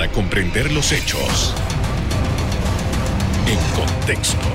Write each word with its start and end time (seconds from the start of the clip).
para 0.00 0.12
comprender 0.12 0.72
los 0.72 0.92
hechos 0.92 1.54
en 3.46 3.58
contexto. 3.76 4.46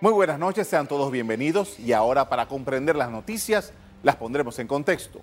Muy 0.00 0.12
buenas 0.12 0.36
noches, 0.36 0.66
sean 0.66 0.88
todos 0.88 1.12
bienvenidos 1.12 1.78
y 1.78 1.92
ahora 1.92 2.28
para 2.28 2.48
comprender 2.48 2.96
las 2.96 3.12
noticias 3.12 3.72
las 4.02 4.16
pondremos 4.16 4.58
en 4.58 4.66
contexto. 4.66 5.20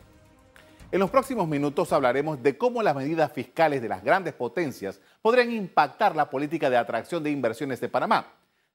En 0.90 1.02
los 1.02 1.10
próximos 1.10 1.46
minutos 1.50 1.92
hablaremos 1.92 2.42
de 2.42 2.58
cómo 2.58 2.82
las 2.82 2.96
medidas 2.96 3.34
fiscales 3.34 3.82
de 3.82 3.90
las 3.90 4.02
grandes 4.02 4.34
potencias 4.34 5.02
podrían 5.22 5.52
impactar 5.52 6.16
la 6.16 6.30
política 6.30 6.70
de 6.70 6.78
atracción 6.78 7.22
de 7.22 7.32
inversiones 7.32 7.82
de 7.82 7.90
Panamá. 7.90 8.28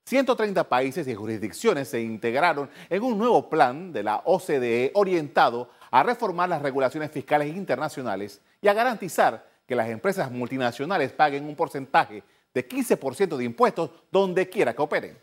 130 0.05 0.69
países 0.69 1.09
y 1.09 1.15
jurisdicciones 1.15 1.89
se 1.89 2.03
integraron 2.03 2.69
en 2.91 3.03
un 3.05 3.17
nuevo 3.17 3.49
plan 3.49 3.91
de 3.91 4.03
la 4.03 4.21
OCDE 4.27 4.91
orientado 4.95 5.71
a 5.93 6.03
reformar 6.03 6.49
las 6.49 6.63
regulaciones 6.63 7.11
fiscales 7.11 7.55
internacionales 7.55 8.41
y 8.63 8.67
a 8.67 8.73
garantizar 8.73 9.47
que 9.67 9.77
las 9.77 9.89
empresas 9.89 10.31
multinacionales 10.31 11.13
paguen 11.13 11.45
un 11.45 11.55
porcentaje 11.55 12.25
de 12.53 12.69
15% 12.69 13.37
de 13.37 13.45
impuestos 13.45 13.91
donde 14.11 14.49
quiera 14.49 14.75
que 14.75 14.83
operen. 14.83 15.19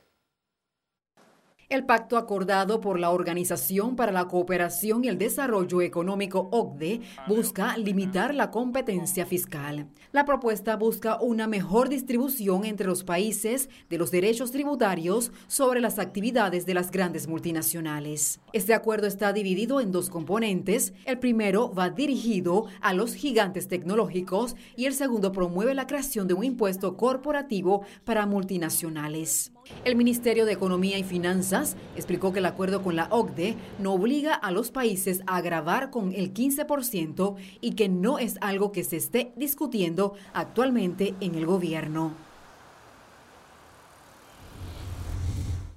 El 1.70 1.86
pacto 1.86 2.18
acordado 2.18 2.82
por 2.82 3.00
la 3.00 3.12
Organización 3.12 3.96
para 3.96 4.12
la 4.12 4.28
Cooperación 4.28 5.06
y 5.06 5.08
el 5.08 5.20
Desarrollo 5.20 5.82
Económico 5.82 6.50
OCDE 6.52 7.02
busca 7.28 7.78
limitar 7.78 8.34
la 8.34 8.50
competencia 8.50 9.28
fiscal. 9.28 9.86
La 10.12 10.26
propuesta 10.26 10.76
busca 10.78 11.22
una 11.22 11.46
mejor 11.46 11.88
distribución 11.88 12.66
entre 12.66 12.88
los 12.88 13.04
países 13.04 13.70
de 13.88 14.00
los 14.00 14.10
derechos 14.10 14.50
tributarios 14.50 15.32
sobre 15.46 15.80
las 15.80 16.00
actividades 16.00 16.66
de 16.66 16.74
las 16.74 16.90
grandes 16.90 17.28
multinacionales. 17.28 18.40
Este 18.52 18.74
acuerdo 18.74 19.06
está 19.06 19.32
dividido 19.32 19.80
en 19.80 19.92
dos 19.92 20.10
componentes. 20.10 20.94
El 21.06 21.20
primero 21.20 21.72
va 21.72 21.92
dirigido 21.92 22.66
a 22.82 22.96
los 22.96 23.14
gigantes 23.14 23.68
tecnológicos 23.68 24.56
y 24.76 24.86
el 24.86 24.96
segundo 24.96 25.32
promueve 25.32 25.76
la 25.76 25.86
creación 25.86 26.28
de 26.28 26.34
un 26.34 26.46
impuesto 26.46 26.98
corporativo 26.98 27.84
para 28.06 28.26
multinacionales. 28.26 29.52
El 29.86 29.96
Ministerio 29.96 30.46
de 30.46 30.54
Economía 30.54 30.98
y 30.98 31.04
Finanzas 31.04 31.78
explicó 31.96 32.34
que 32.34 32.40
el 32.40 32.46
acuerdo 32.46 32.84
con 32.84 32.96
la 32.96 33.08
OCDE 33.12 33.56
no 33.80 33.94
obliga 33.94 34.34
a 34.34 34.52
los 34.52 34.72
países 34.72 35.22
a 35.26 35.42
grabar 35.42 35.90
con 35.90 36.14
el 36.14 36.34
15% 36.34 37.36
y 37.62 37.76
que 37.76 37.88
no 37.88 38.20
es 38.20 38.38
algo 38.42 38.72
que 38.72 38.84
se 38.84 38.98
esté 38.98 39.32
discutiendo 39.36 40.16
actualmente 40.34 41.16
en 41.22 41.36
el 41.36 41.46
gobierno. 41.46 42.14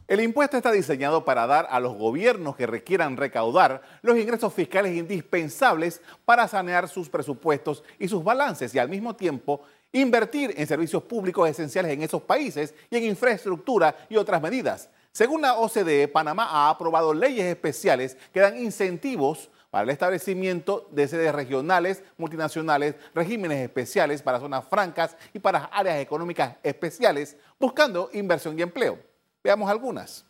El 0.09 0.21
impuesto 0.21 0.59
está 0.59 0.73
diseñado 0.73 1.25
para 1.25 1.47
dar 1.47 1.67
a 1.71 1.81
los 1.81 1.95
gobiernos 1.95 2.55
que 2.55 2.67
requieran 2.67 3.17
recaudar 3.17 3.81
los 4.03 4.19
ingresos 4.19 4.53
fiscales 4.53 4.95
indispensables 4.95 6.03
para 6.27 6.47
sanear 6.49 6.87
sus 6.89 7.09
presupuestos 7.09 7.83
y 7.99 8.09
sus 8.09 8.23
balances 8.23 8.75
y 8.75 8.79
al 8.79 8.91
mismo 8.91 9.17
tiempo 9.17 9.63
invertir 9.93 10.55
en 10.57 10.67
servicios 10.67 11.03
públicos 11.03 11.49
esenciales 11.49 11.93
en 11.93 12.03
esos 12.03 12.23
países 12.23 12.75
y 12.91 12.97
en 12.97 13.05
infraestructura 13.05 13.95
y 14.09 14.17
otras 14.17 14.41
medidas. 14.41 14.89
Según 15.13 15.43
la 15.43 15.59
OCDE, 15.59 16.09
Panamá 16.09 16.49
ha 16.51 16.71
aprobado 16.71 17.13
leyes 17.13 17.45
especiales 17.45 18.17
que 18.33 18.41
dan 18.41 18.57
incentivos 18.57 19.51
para 19.71 19.85
el 19.85 19.91
establecimiento 19.91 20.89
de 20.91 21.09
sedes 21.09 21.35
regionales, 21.35 22.03
multinacionales, 22.17 22.95
regímenes 23.15 23.59
especiales 23.59 24.23
para 24.23 24.41
zonas 24.41 24.65
francas 24.69 25.17
y 25.33 25.39
para 25.39 25.65
áreas 25.65 25.99
económicas 25.99 26.57
especiales, 26.63 27.37
buscando 27.59 28.09
inversión 28.13 28.59
y 28.59 28.63
empleo. 28.63 28.99
Veamos 29.45 29.71
algunas. 29.71 30.25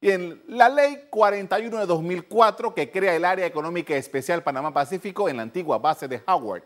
Bien, 0.00 0.42
la 0.46 0.68
ley 0.68 1.06
41 1.10 1.76
de 1.76 1.86
2004 1.86 2.72
que 2.72 2.90
crea 2.90 3.16
el 3.16 3.24
Área 3.24 3.46
Económica 3.46 3.96
Especial 3.96 4.44
Panamá-Pacífico 4.44 5.28
en 5.28 5.38
la 5.38 5.42
antigua 5.42 5.78
base 5.78 6.06
de 6.06 6.22
Howard 6.26 6.62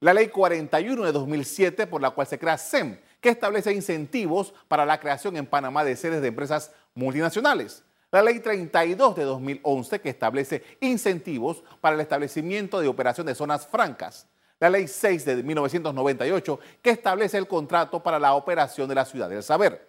la 0.00 0.14
Ley 0.14 0.28
41 0.28 1.04
de 1.04 1.12
2007, 1.12 1.86
por 1.86 2.00
la 2.00 2.10
cual 2.10 2.26
se 2.26 2.38
crea 2.38 2.56
SEM, 2.56 2.98
que 3.20 3.28
establece 3.28 3.72
incentivos 3.72 4.54
para 4.66 4.86
la 4.86 4.98
creación 4.98 5.36
en 5.36 5.46
Panamá 5.46 5.84
de 5.84 5.94
sedes 5.94 6.22
de 6.22 6.28
empresas 6.28 6.72
multinacionales. 6.94 7.84
La 8.10 8.22
Ley 8.22 8.40
32 8.40 9.14
de 9.14 9.24
2011, 9.24 10.00
que 10.00 10.08
establece 10.08 10.64
incentivos 10.80 11.62
para 11.82 11.94
el 11.94 12.00
establecimiento 12.00 12.80
de 12.80 12.88
operación 12.88 13.26
de 13.26 13.34
zonas 13.34 13.66
francas. 13.66 14.26
La 14.58 14.70
Ley 14.70 14.88
6 14.88 15.24
de 15.26 15.42
1998, 15.42 16.58
que 16.82 16.90
establece 16.90 17.36
el 17.36 17.46
contrato 17.46 18.02
para 18.02 18.18
la 18.18 18.34
operación 18.34 18.88
de 18.88 18.94
la 18.94 19.04
Ciudad 19.04 19.28
del 19.28 19.42
Saber. 19.42 19.86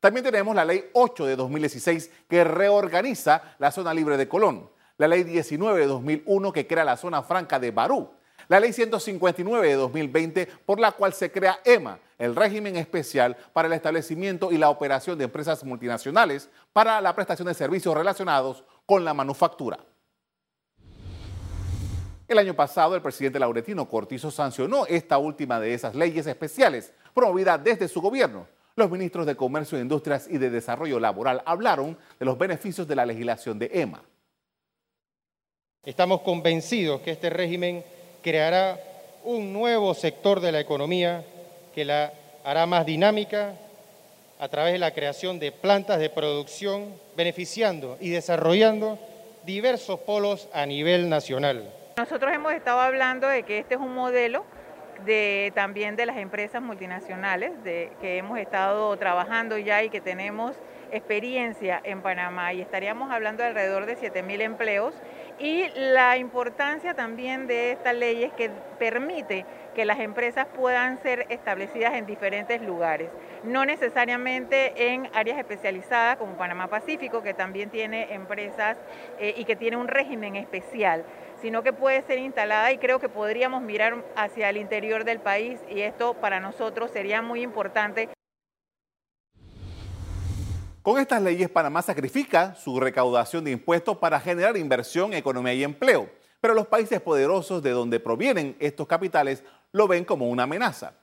También 0.00 0.24
tenemos 0.24 0.56
la 0.56 0.64
Ley 0.64 0.90
8 0.92 1.24
de 1.24 1.36
2016, 1.36 2.10
que 2.28 2.42
reorganiza 2.42 3.54
la 3.58 3.70
zona 3.70 3.94
libre 3.94 4.16
de 4.16 4.28
Colón. 4.28 4.68
La 4.98 5.06
Ley 5.06 5.22
19 5.22 5.80
de 5.80 5.86
2001, 5.86 6.52
que 6.52 6.66
crea 6.66 6.84
la 6.84 6.96
zona 6.96 7.22
franca 7.22 7.60
de 7.60 7.70
Barú 7.70 8.10
la 8.48 8.60
ley 8.60 8.72
159 8.72 9.68
de 9.68 9.74
2020 9.74 10.46
por 10.66 10.78
la 10.78 10.92
cual 10.92 11.12
se 11.12 11.30
crea 11.30 11.60
EMA, 11.64 11.98
el 12.18 12.36
régimen 12.36 12.76
especial 12.76 13.36
para 13.52 13.66
el 13.66 13.74
establecimiento 13.74 14.52
y 14.52 14.58
la 14.58 14.70
operación 14.70 15.18
de 15.18 15.24
empresas 15.24 15.64
multinacionales 15.64 16.48
para 16.72 17.00
la 17.00 17.14
prestación 17.14 17.48
de 17.48 17.54
servicios 17.54 17.94
relacionados 17.94 18.64
con 18.86 19.04
la 19.04 19.14
manufactura. 19.14 19.78
El 22.28 22.38
año 22.38 22.54
pasado, 22.54 22.94
el 22.94 23.02
presidente 23.02 23.38
Lauretino 23.38 23.88
Cortizo 23.88 24.30
sancionó 24.30 24.86
esta 24.86 25.18
última 25.18 25.60
de 25.60 25.74
esas 25.74 25.94
leyes 25.94 26.26
especiales 26.26 26.92
promovida 27.12 27.58
desde 27.58 27.88
su 27.88 28.00
gobierno. 28.00 28.46
Los 28.74 28.90
ministros 28.90 29.26
de 29.26 29.36
Comercio, 29.36 29.78
Industrias 29.78 30.26
y 30.30 30.38
de 30.38 30.48
Desarrollo 30.48 30.98
Laboral 30.98 31.42
hablaron 31.44 31.98
de 32.18 32.24
los 32.24 32.38
beneficios 32.38 32.88
de 32.88 32.96
la 32.96 33.04
legislación 33.04 33.58
de 33.58 33.70
EMA. 33.72 34.02
Estamos 35.84 36.22
convencidos 36.22 37.02
que 37.02 37.10
este 37.10 37.28
régimen 37.28 37.84
creará 38.22 38.78
un 39.24 39.52
nuevo 39.52 39.94
sector 39.94 40.40
de 40.40 40.52
la 40.52 40.60
economía 40.60 41.22
que 41.74 41.84
la 41.84 42.12
hará 42.44 42.66
más 42.66 42.86
dinámica 42.86 43.54
a 44.38 44.48
través 44.48 44.72
de 44.72 44.78
la 44.78 44.90
creación 44.90 45.38
de 45.38 45.52
plantas 45.52 46.00
de 46.00 46.10
producción, 46.10 46.94
beneficiando 47.16 47.96
y 48.00 48.10
desarrollando 48.10 48.98
diversos 49.44 50.00
polos 50.00 50.48
a 50.52 50.66
nivel 50.66 51.08
nacional. 51.08 51.70
Nosotros 51.96 52.32
hemos 52.32 52.52
estado 52.52 52.80
hablando 52.80 53.28
de 53.28 53.44
que 53.44 53.58
este 53.58 53.74
es 53.74 53.80
un 53.80 53.94
modelo 53.94 54.44
de, 55.04 55.52
también 55.54 55.96
de 55.96 56.06
las 56.06 56.16
empresas 56.16 56.62
multinacionales 56.62 57.52
de, 57.62 57.92
que 58.00 58.18
hemos 58.18 58.38
estado 58.38 58.96
trabajando 58.96 59.58
ya 59.58 59.82
y 59.82 59.90
que 59.90 60.00
tenemos 60.00 60.56
experiencia 60.90 61.80
en 61.84 62.02
Panamá 62.02 62.52
y 62.52 62.60
estaríamos 62.60 63.10
hablando 63.10 63.42
de 63.42 63.50
alrededor 63.50 63.86
de 63.86 63.96
7.000 63.96 64.42
empleos 64.42 64.94
y 65.38 65.66
la 65.74 66.16
importancia 66.16 66.94
también 66.94 67.46
de 67.46 67.72
esta 67.72 67.92
ley 67.92 68.24
es 68.24 68.32
que 68.32 68.50
permite 68.78 69.44
que 69.74 69.84
las 69.84 70.00
empresas 70.00 70.46
puedan 70.54 71.02
ser 71.02 71.26
establecidas 71.30 71.94
en 71.94 72.06
diferentes 72.06 72.60
lugares, 72.60 73.10
no 73.42 73.64
necesariamente 73.64 74.92
en 74.92 75.08
áreas 75.14 75.38
especializadas 75.38 76.16
como 76.16 76.36
Panamá 76.36 76.68
Pacífico, 76.68 77.22
que 77.22 77.34
también 77.34 77.70
tiene 77.70 78.12
empresas 78.12 78.76
eh, 79.18 79.34
y 79.36 79.44
que 79.44 79.56
tiene 79.56 79.76
un 79.76 79.88
régimen 79.88 80.36
especial, 80.36 81.04
sino 81.40 81.62
que 81.62 81.72
puede 81.72 82.02
ser 82.02 82.18
instalada 82.18 82.72
y 82.72 82.78
creo 82.78 83.00
que 83.00 83.08
podríamos 83.08 83.62
mirar 83.62 84.04
hacia 84.16 84.50
el 84.50 84.58
interior 84.58 85.04
del 85.04 85.20
país 85.20 85.60
y 85.68 85.80
esto 85.80 86.14
para 86.14 86.40
nosotros 86.40 86.90
sería 86.90 87.22
muy 87.22 87.42
importante. 87.42 88.08
Con 90.82 90.98
estas 90.98 91.22
leyes, 91.22 91.48
Panamá 91.48 91.80
sacrifica 91.80 92.56
su 92.56 92.80
recaudación 92.80 93.44
de 93.44 93.52
impuestos 93.52 93.98
para 93.98 94.18
generar 94.18 94.56
inversión, 94.56 95.14
economía 95.14 95.54
y 95.54 95.62
empleo. 95.62 96.10
Pero 96.40 96.54
los 96.54 96.66
países 96.66 97.00
poderosos 97.00 97.62
de 97.62 97.70
donde 97.70 98.00
provienen 98.00 98.56
estos 98.58 98.88
capitales 98.88 99.44
lo 99.70 99.86
ven 99.86 100.04
como 100.04 100.28
una 100.28 100.42
amenaza. 100.42 100.94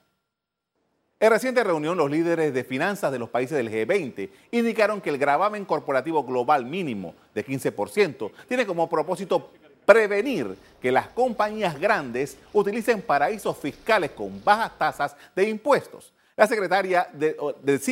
En 1.18 1.30
reciente 1.30 1.64
reunión, 1.64 1.96
los 1.96 2.10
líderes 2.10 2.52
de 2.52 2.62
finanzas 2.62 3.10
de 3.10 3.18
los 3.18 3.30
países 3.30 3.56
del 3.56 3.70
G20 3.70 4.28
indicaron 4.50 5.00
que 5.00 5.08
el 5.08 5.18
gravamen 5.18 5.64
corporativo 5.64 6.24
global 6.24 6.66
mínimo 6.66 7.14
de 7.34 7.44
15% 7.44 8.30
tiene 8.48 8.66
como 8.66 8.88
propósito 8.88 9.50
prevenir 9.86 10.58
que 10.80 10.92
las 10.92 11.08
compañías 11.08 11.80
grandes 11.80 12.36
utilicen 12.52 13.00
paraísos 13.00 13.56
fiscales 13.56 14.10
con 14.10 14.44
bajas 14.44 14.76
tasas 14.78 15.16
de 15.34 15.48
impuestos. 15.48 16.12
La 16.40 16.46
secretaria 16.46 17.06
de, 17.12 17.36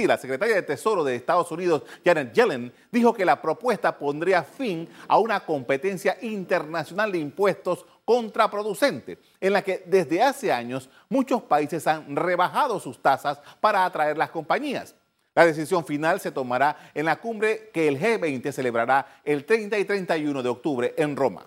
la 0.06 0.16
secretaria 0.16 0.54
de 0.54 0.62
Tesoro 0.62 1.04
de 1.04 1.14
Estados 1.14 1.52
Unidos, 1.52 1.82
Janet 2.02 2.32
Yellen, 2.32 2.72
dijo 2.90 3.12
que 3.12 3.26
la 3.26 3.42
propuesta 3.42 3.98
pondría 3.98 4.42
fin 4.42 4.88
a 5.06 5.18
una 5.18 5.40
competencia 5.40 6.16
internacional 6.22 7.12
de 7.12 7.18
impuestos 7.18 7.84
contraproducente, 8.06 9.18
en 9.38 9.52
la 9.52 9.60
que 9.60 9.82
desde 9.84 10.22
hace 10.22 10.50
años 10.50 10.88
muchos 11.10 11.42
países 11.42 11.86
han 11.86 12.16
rebajado 12.16 12.80
sus 12.80 13.02
tasas 13.02 13.38
para 13.60 13.84
atraer 13.84 14.16
las 14.16 14.30
compañías. 14.30 14.94
La 15.34 15.44
decisión 15.44 15.84
final 15.84 16.18
se 16.18 16.32
tomará 16.32 16.90
en 16.94 17.04
la 17.04 17.16
cumbre 17.16 17.68
que 17.70 17.86
el 17.86 18.00
G20 18.00 18.50
celebrará 18.50 19.20
el 19.24 19.44
30 19.44 19.78
y 19.78 19.84
31 19.84 20.42
de 20.42 20.48
octubre 20.48 20.94
en 20.96 21.16
Roma. 21.16 21.46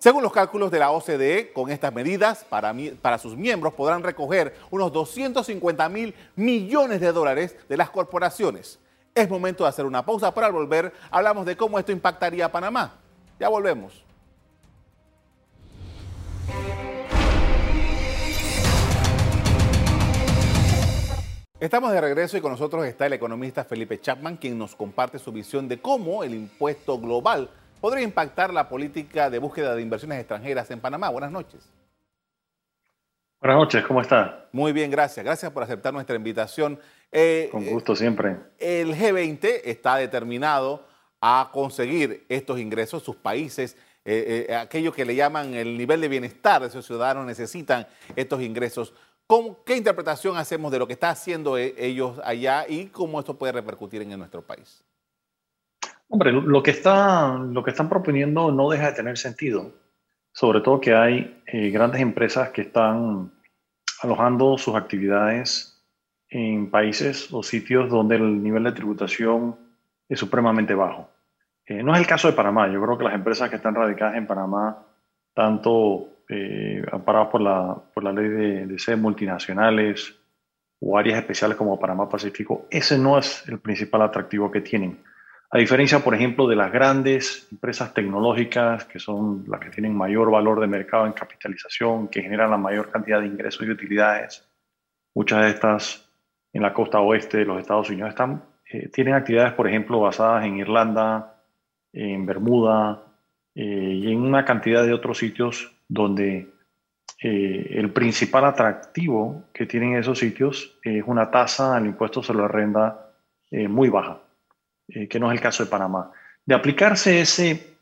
Según 0.00 0.22
los 0.22 0.32
cálculos 0.32 0.70
de 0.70 0.78
la 0.78 0.92
OCDE, 0.92 1.52
con 1.52 1.70
estas 1.70 1.92
medidas 1.92 2.46
para, 2.48 3.18
sus 3.18 3.36
miembros 3.36 3.74
podrán 3.74 4.02
recoger 4.02 4.56
unos 4.70 4.90
250 4.94 5.86
mil 5.90 6.14
millones 6.36 7.02
de 7.02 7.12
dólares 7.12 7.54
de 7.68 7.76
las 7.76 7.90
corporaciones. 7.90 8.78
Es 9.14 9.28
momento 9.28 9.64
de 9.64 9.68
hacer 9.68 9.84
una 9.84 10.02
pausa 10.02 10.32
para 10.32 10.48
volver 10.48 10.94
hablamos 11.10 11.44
de 11.44 11.54
cómo 11.54 11.78
esto 11.78 11.92
impactaría 11.92 12.46
a 12.46 12.48
Panamá. 12.50 12.94
Ya 13.38 13.50
volvemos. 13.50 14.02
Estamos 21.60 21.92
de 21.92 22.00
regreso 22.00 22.38
y 22.38 22.40
con 22.40 22.52
nosotros 22.52 22.86
está 22.86 23.04
el 23.04 23.12
economista 23.12 23.64
Felipe 23.64 24.00
Chapman, 24.00 24.38
quien 24.38 24.56
nos 24.56 24.74
comparte 24.74 25.18
su 25.18 25.30
visión 25.30 25.68
de 25.68 25.78
cómo 25.78 26.24
el 26.24 26.32
impuesto 26.34 26.98
global 26.98 27.50
podría 27.80 28.04
impactar 28.04 28.52
la 28.52 28.68
política 28.68 29.30
de 29.30 29.38
búsqueda 29.38 29.74
de 29.74 29.82
inversiones 29.82 30.18
extranjeras 30.18 30.70
en 30.70 30.80
Panamá. 30.80 31.08
Buenas 31.08 31.32
noches. 31.32 31.68
Buenas 33.40 33.56
noches, 33.56 33.84
¿cómo 33.86 34.02
está? 34.02 34.48
Muy 34.52 34.72
bien, 34.72 34.90
gracias. 34.90 35.24
Gracias 35.24 35.50
por 35.50 35.62
aceptar 35.62 35.94
nuestra 35.94 36.14
invitación. 36.14 36.78
Eh, 37.10 37.48
Con 37.50 37.64
gusto 37.64 37.96
siempre. 37.96 38.36
El 38.58 38.94
G20 38.94 39.62
está 39.64 39.96
determinado 39.96 40.86
a 41.22 41.48
conseguir 41.52 42.26
estos 42.28 42.58
ingresos, 42.58 43.02
sus 43.02 43.16
países, 43.16 43.76
eh, 44.04 44.46
eh, 44.48 44.54
aquello 44.54 44.92
que 44.92 45.04
le 45.04 45.14
llaman 45.14 45.54
el 45.54 45.76
nivel 45.76 46.00
de 46.00 46.08
bienestar 46.08 46.62
de 46.62 46.70
sus 46.70 46.86
ciudadanos 46.86 47.26
necesitan 47.26 47.86
estos 48.16 48.42
ingresos. 48.42 48.94
¿Qué 49.64 49.76
interpretación 49.76 50.36
hacemos 50.36 50.72
de 50.72 50.78
lo 50.78 50.86
que 50.86 50.94
están 50.94 51.10
haciendo 51.10 51.56
e, 51.56 51.74
ellos 51.78 52.20
allá 52.24 52.66
y 52.68 52.86
cómo 52.86 53.20
esto 53.20 53.38
puede 53.38 53.52
repercutir 53.52 54.02
en 54.02 54.18
nuestro 54.18 54.42
país? 54.42 54.82
Hombre, 56.12 56.32
lo 56.32 56.60
que, 56.60 56.72
está, 56.72 57.38
lo 57.38 57.62
que 57.62 57.70
están 57.70 57.88
proponiendo 57.88 58.50
no 58.50 58.68
deja 58.68 58.86
de 58.86 58.94
tener 58.94 59.16
sentido. 59.16 59.72
Sobre 60.32 60.60
todo 60.60 60.80
que 60.80 60.92
hay 60.92 61.40
eh, 61.46 61.70
grandes 61.70 62.00
empresas 62.00 62.50
que 62.50 62.62
están 62.62 63.30
alojando 64.02 64.58
sus 64.58 64.74
actividades 64.74 65.80
en 66.28 66.68
países 66.68 67.32
o 67.32 67.44
sitios 67.44 67.88
donde 67.88 68.16
el 68.16 68.42
nivel 68.42 68.64
de 68.64 68.72
tributación 68.72 69.56
es 70.08 70.18
supremamente 70.18 70.74
bajo. 70.74 71.08
Eh, 71.64 71.80
no 71.84 71.94
es 71.94 72.00
el 72.00 72.08
caso 72.08 72.26
de 72.26 72.34
Panamá. 72.34 72.66
Yo 72.66 72.82
creo 72.82 72.98
que 72.98 73.04
las 73.04 73.14
empresas 73.14 73.48
que 73.48 73.56
están 73.56 73.76
radicadas 73.76 74.16
en 74.16 74.26
Panamá, 74.26 74.84
tanto 75.32 76.24
eh, 76.28 76.84
amparados 76.90 77.28
por 77.28 77.40
la, 77.40 77.80
por 77.94 78.02
la 78.02 78.12
ley 78.12 78.28
de, 78.28 78.66
de 78.66 78.78
sedes 78.80 78.98
multinacionales 78.98 80.12
o 80.80 80.98
áreas 80.98 81.20
especiales 81.20 81.56
como 81.56 81.78
Panamá 81.78 82.08
Pacífico, 82.08 82.66
ese 82.68 82.98
no 82.98 83.16
es 83.16 83.48
el 83.48 83.60
principal 83.60 84.02
atractivo 84.02 84.50
que 84.50 84.60
tienen. 84.60 84.98
A 85.52 85.58
diferencia, 85.58 85.98
por 85.98 86.14
ejemplo, 86.14 86.46
de 86.46 86.54
las 86.54 86.70
grandes 86.70 87.48
empresas 87.50 87.92
tecnológicas, 87.92 88.84
que 88.84 89.00
son 89.00 89.44
las 89.48 89.58
que 89.58 89.70
tienen 89.70 89.96
mayor 89.96 90.30
valor 90.30 90.60
de 90.60 90.68
mercado 90.68 91.06
en 91.06 91.12
capitalización, 91.12 92.06
que 92.06 92.22
generan 92.22 92.52
la 92.52 92.56
mayor 92.56 92.88
cantidad 92.90 93.20
de 93.20 93.26
ingresos 93.26 93.66
y 93.66 93.70
utilidades, 93.70 94.48
muchas 95.12 95.42
de 95.42 95.50
estas 95.50 96.08
en 96.52 96.62
la 96.62 96.72
costa 96.72 97.00
oeste 97.00 97.38
de 97.38 97.44
los 97.44 97.60
Estados 97.60 97.90
Unidos 97.90 98.10
están, 98.10 98.44
eh, 98.72 98.88
tienen 98.88 99.14
actividades, 99.14 99.52
por 99.54 99.66
ejemplo, 99.66 100.00
basadas 100.00 100.44
en 100.44 100.58
Irlanda, 100.58 101.42
en 101.92 102.26
Bermuda 102.26 103.02
eh, 103.54 103.62
y 103.64 104.12
en 104.12 104.18
una 104.18 104.44
cantidad 104.44 104.84
de 104.84 104.92
otros 104.92 105.18
sitios 105.18 105.72
donde 105.88 106.48
eh, 107.22 107.66
el 107.70 107.92
principal 107.92 108.44
atractivo 108.44 109.46
que 109.52 109.66
tienen 109.66 109.96
esos 109.96 110.20
sitios 110.20 110.78
es 110.84 111.02
una 111.04 111.28
tasa 111.28 111.76
al 111.76 111.86
impuesto 111.86 112.22
sobre 112.22 112.42
la 112.42 112.48
renta 112.48 113.06
muy 113.68 113.88
baja, 113.88 114.20
que 115.08 115.20
no 115.20 115.30
es 115.30 115.36
el 115.36 115.40
caso 115.40 115.64
de 115.64 115.70
Panamá. 115.70 116.10
De 116.44 116.54
aplicarse 116.54 117.20
ese, 117.20 117.76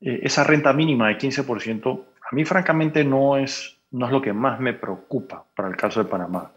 esa 0.00 0.44
renta 0.44 0.72
mínima 0.72 1.08
de 1.08 1.18
15%, 1.18 2.04
a 2.30 2.34
mí 2.34 2.44
francamente 2.44 3.04
no 3.04 3.36
es, 3.36 3.78
no 3.90 4.06
es 4.06 4.12
lo 4.12 4.22
que 4.22 4.32
más 4.32 4.60
me 4.60 4.74
preocupa 4.74 5.44
para 5.54 5.68
el 5.68 5.76
caso 5.76 6.02
de 6.02 6.10
Panamá. 6.10 6.52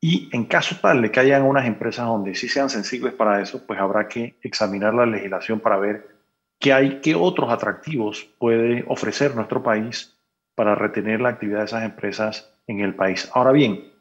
Y 0.00 0.28
en 0.32 0.44
caso 0.44 0.76
tal 0.80 1.02
de 1.02 1.10
que 1.10 1.20
hayan 1.20 1.42
unas 1.42 1.66
empresas 1.66 2.06
donde 2.06 2.34
sí 2.34 2.48
sean 2.48 2.70
sensibles 2.70 3.14
para 3.14 3.40
eso, 3.40 3.66
pues 3.66 3.80
habrá 3.80 4.08
que 4.08 4.36
examinar 4.42 4.94
la 4.94 5.06
legislación 5.06 5.60
para 5.60 5.78
ver 5.78 6.16
qué 6.60 6.72
hay, 6.72 7.00
qué 7.00 7.14
otros 7.14 7.50
atractivos 7.50 8.24
puede 8.38 8.84
ofrecer 8.88 9.34
nuestro 9.34 9.62
país 9.62 10.16
para 10.54 10.74
retener 10.74 11.20
la 11.20 11.30
actividad 11.30 11.60
de 11.60 11.64
esas 11.66 11.84
empresas 11.84 12.54
en 12.66 12.80
el 12.80 12.94
país. 12.94 13.30
Ahora 13.34 13.52
bien, 13.52 13.92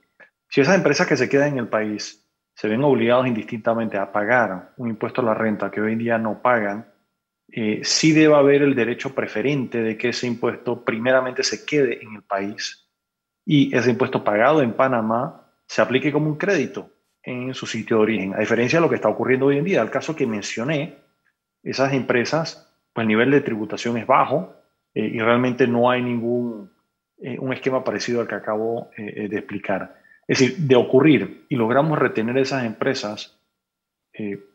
si 0.50 0.62
esas 0.62 0.76
empresas 0.76 1.08
que 1.08 1.18
se 1.18 1.30
quedan 1.30 1.54
en 1.54 1.60
el 1.60 1.68
país 1.68 2.25
se 2.56 2.68
ven 2.68 2.84
obligados 2.84 3.28
indistintamente 3.28 3.98
a 3.98 4.12
pagar 4.12 4.74
un 4.78 4.90
impuesto 4.90 5.22
a 5.22 5.26
la 5.26 5.34
renta 5.34 5.70
que 5.70 5.82
hoy 5.82 5.94
en 5.94 6.00
día 6.00 6.18
no 6.18 6.42
pagan, 6.42 6.88
eh, 7.52 7.82
sí 7.84 8.12
debe 8.12 8.36
haber 8.36 8.64
el 8.64 8.74
derecho 8.74 9.14
preferente 9.14 9.84
de 9.84 9.98
que 9.98 10.10
ese 10.10 10.26
impuesto 10.26 10.84
primeramente 10.84 11.44
se 11.44 11.66
quede 11.66 12.02
en 12.02 12.16
el 12.16 12.24
país 12.24 12.90
y 13.46 13.76
ese 13.76 13.92
impuesto 13.92 14.24
pagado 14.24 14.62
en 14.62 14.74
Panamá 14.74 15.52
se 15.68 15.82
aplique 15.82 16.12
como 16.12 16.28
un 16.28 16.38
crédito 16.38 16.90
en 17.22 17.54
su 17.54 17.66
sitio 17.66 17.98
de 17.98 18.04
origen, 18.04 18.34
a 18.34 18.40
diferencia 18.40 18.80
de 18.80 18.84
lo 18.84 18.90
que 18.90 18.96
está 18.96 19.10
ocurriendo 19.10 19.48
hoy 19.48 19.58
en 19.58 19.66
día. 19.66 19.82
El 19.82 19.90
caso 19.90 20.16
que 20.16 20.28
mencioné, 20.28 20.96
esas 21.64 21.94
empresas, 21.94 22.72
pues 22.94 23.04
el 23.04 23.08
nivel 23.08 23.32
de 23.32 23.42
tributación 23.42 23.98
es 23.98 24.06
bajo, 24.06 24.56
eh, 24.94 25.10
y 25.14 25.20
realmente 25.20 25.68
no 25.68 25.90
hay 25.90 26.02
ningún 26.02 26.72
eh, 27.18 27.38
un 27.40 27.54
esquema 27.54 27.84
parecido 27.84 28.22
al 28.22 28.28
que 28.28 28.36
acabo 28.36 28.92
eh, 28.98 29.28
de 29.30 29.38
explicar. 29.38 30.02
Es 30.28 30.40
decir, 30.40 30.58
de 30.58 30.76
ocurrir 30.76 31.46
y 31.50 31.56
logramos 31.56 32.00
retener 32.00 32.38
esas 32.38 32.66
empresas, 32.66 33.40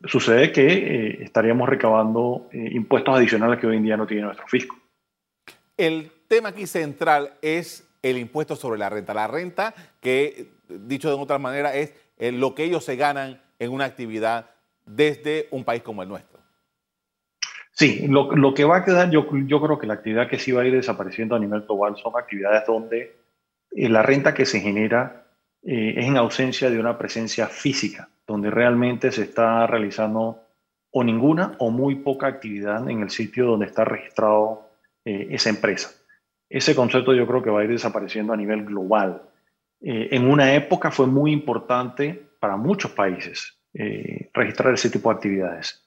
sucede 0.05 0.51
que 0.51 1.23
estaríamos 1.23 1.69
recabando 1.69 2.49
impuestos 2.51 3.15
adicionales 3.15 3.59
que 3.59 3.67
hoy 3.67 3.77
en 3.77 3.83
día 3.83 3.95
no 3.95 4.07
tiene 4.07 4.23
nuestro 4.23 4.47
fisco. 4.47 4.75
El 5.77 6.11
tema 6.27 6.49
aquí 6.49 6.67
central 6.67 7.35
es 7.41 7.87
el 8.01 8.17
impuesto 8.17 8.55
sobre 8.55 8.79
la 8.79 8.89
renta. 8.89 9.13
La 9.13 9.27
renta, 9.27 9.73
que 10.01 10.47
dicho 10.67 11.07
de 11.09 11.15
otra 11.15 11.37
manera, 11.37 11.73
es 11.73 11.93
lo 12.17 12.53
que 12.53 12.63
ellos 12.63 12.83
se 12.83 12.95
ganan 12.95 13.39
en 13.59 13.71
una 13.71 13.85
actividad 13.85 14.49
desde 14.85 15.47
un 15.51 15.63
país 15.63 15.83
como 15.83 16.03
el 16.03 16.09
nuestro. 16.09 16.39
Sí, 17.73 18.05
lo, 18.07 18.53
que 18.53 18.65
va 18.65 18.77
a 18.77 18.85
quedar, 18.85 19.09
yo, 19.09 19.25
yo 19.45 19.61
creo 19.61 19.79
que 19.79 19.87
la 19.87 19.93
actividad 19.93 20.27
que 20.27 20.37
sí 20.37 20.51
va 20.51 20.61
a 20.61 20.65
ir 20.65 20.73
desapareciendo 20.73 21.35
a 21.35 21.39
nivel 21.39 21.61
global 21.61 21.95
son 21.97 22.13
actividades 22.17 22.65
donde 22.67 23.15
eh, 23.71 23.89
la 23.89 24.03
renta 24.03 24.33
que 24.33 24.45
se 24.45 24.59
genera 24.59 25.20
eh, 25.63 25.93
es 25.97 26.05
en 26.05 26.17
ausencia 26.17 26.69
de 26.69 26.79
una 26.79 26.97
presencia 26.97 27.47
física, 27.47 28.09
donde 28.27 28.49
realmente 28.49 29.11
se 29.11 29.23
está 29.23 29.67
realizando 29.67 30.43
o 30.91 31.03
ninguna 31.03 31.55
o 31.59 31.71
muy 31.71 31.95
poca 31.95 32.27
actividad 32.27 32.89
en 32.89 33.01
el 33.01 33.09
sitio 33.09 33.45
donde 33.45 33.65
está 33.65 33.85
registrado 33.85 34.69
eh, 35.05 35.27
esa 35.31 35.49
empresa. 35.49 35.91
Ese 36.49 36.75
concepto 36.75 37.13
yo 37.13 37.25
creo 37.27 37.41
que 37.41 37.49
va 37.49 37.61
a 37.61 37.63
ir 37.63 37.69
desapareciendo 37.69 38.33
a 38.33 38.37
nivel 38.37 38.65
global. 38.65 39.21
en 39.83 40.29
una 40.29 40.53
época 40.53 40.91
fue 40.91 41.07
muy 41.07 41.31
importante 41.31 42.21
para 42.39 42.55
muchos 42.57 42.91
países 42.91 43.57
registrar 44.33 44.73
ese 44.73 44.89
tipo 44.89 45.09
de 45.09 45.15
actividades 45.15 45.81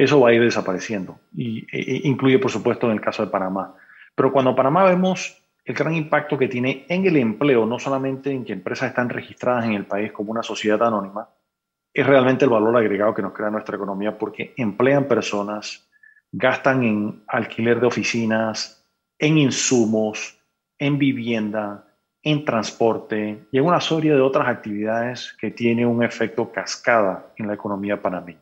eso 0.00 0.20
va 0.20 0.30
a 0.30 0.32
ir 0.32 0.42
desapareciendo. 0.42 1.20
Y 1.36 1.66
e, 1.70 1.80
e, 1.80 2.00
incluye, 2.04 2.38
por 2.38 2.50
supuesto, 2.50 2.86
en 2.86 2.92
el 2.92 3.02
caso 3.02 3.22
de 3.22 3.30
Panamá. 3.30 3.74
Pero 4.14 4.32
cuando 4.32 4.56
Panamá 4.56 4.84
vemos 4.84 5.39
el 5.64 5.74
gran 5.74 5.94
impacto 5.94 6.38
que 6.38 6.48
tiene 6.48 6.84
en 6.88 7.06
el 7.06 7.16
empleo, 7.16 7.66
no 7.66 7.78
solamente 7.78 8.30
en 8.30 8.44
que 8.44 8.52
empresas 8.52 8.88
están 8.88 9.08
registradas 9.08 9.64
en 9.64 9.72
el 9.72 9.86
país 9.86 10.12
como 10.12 10.30
una 10.30 10.42
sociedad 10.42 10.82
anónima, 10.82 11.28
es 11.92 12.06
realmente 12.06 12.44
el 12.44 12.50
valor 12.50 12.76
agregado 12.76 13.14
que 13.14 13.22
nos 13.22 13.32
crea 13.32 13.50
nuestra 13.50 13.76
economía 13.76 14.16
porque 14.16 14.54
emplean 14.56 15.04
personas, 15.04 15.88
gastan 16.32 16.82
en 16.84 17.22
alquiler 17.26 17.80
de 17.80 17.86
oficinas, 17.86 18.84
en 19.18 19.38
insumos, 19.38 20.38
en 20.78 20.98
vivienda, 20.98 21.84
en 22.22 22.44
transporte 22.44 23.46
y 23.50 23.58
en 23.58 23.64
una 23.64 23.80
serie 23.80 24.12
de 24.12 24.20
otras 24.20 24.48
actividades 24.48 25.34
que 25.38 25.50
tiene 25.50 25.86
un 25.86 26.02
efecto 26.02 26.50
cascada 26.52 27.32
en 27.36 27.48
la 27.48 27.54
economía 27.54 28.00
panameña. 28.00 28.40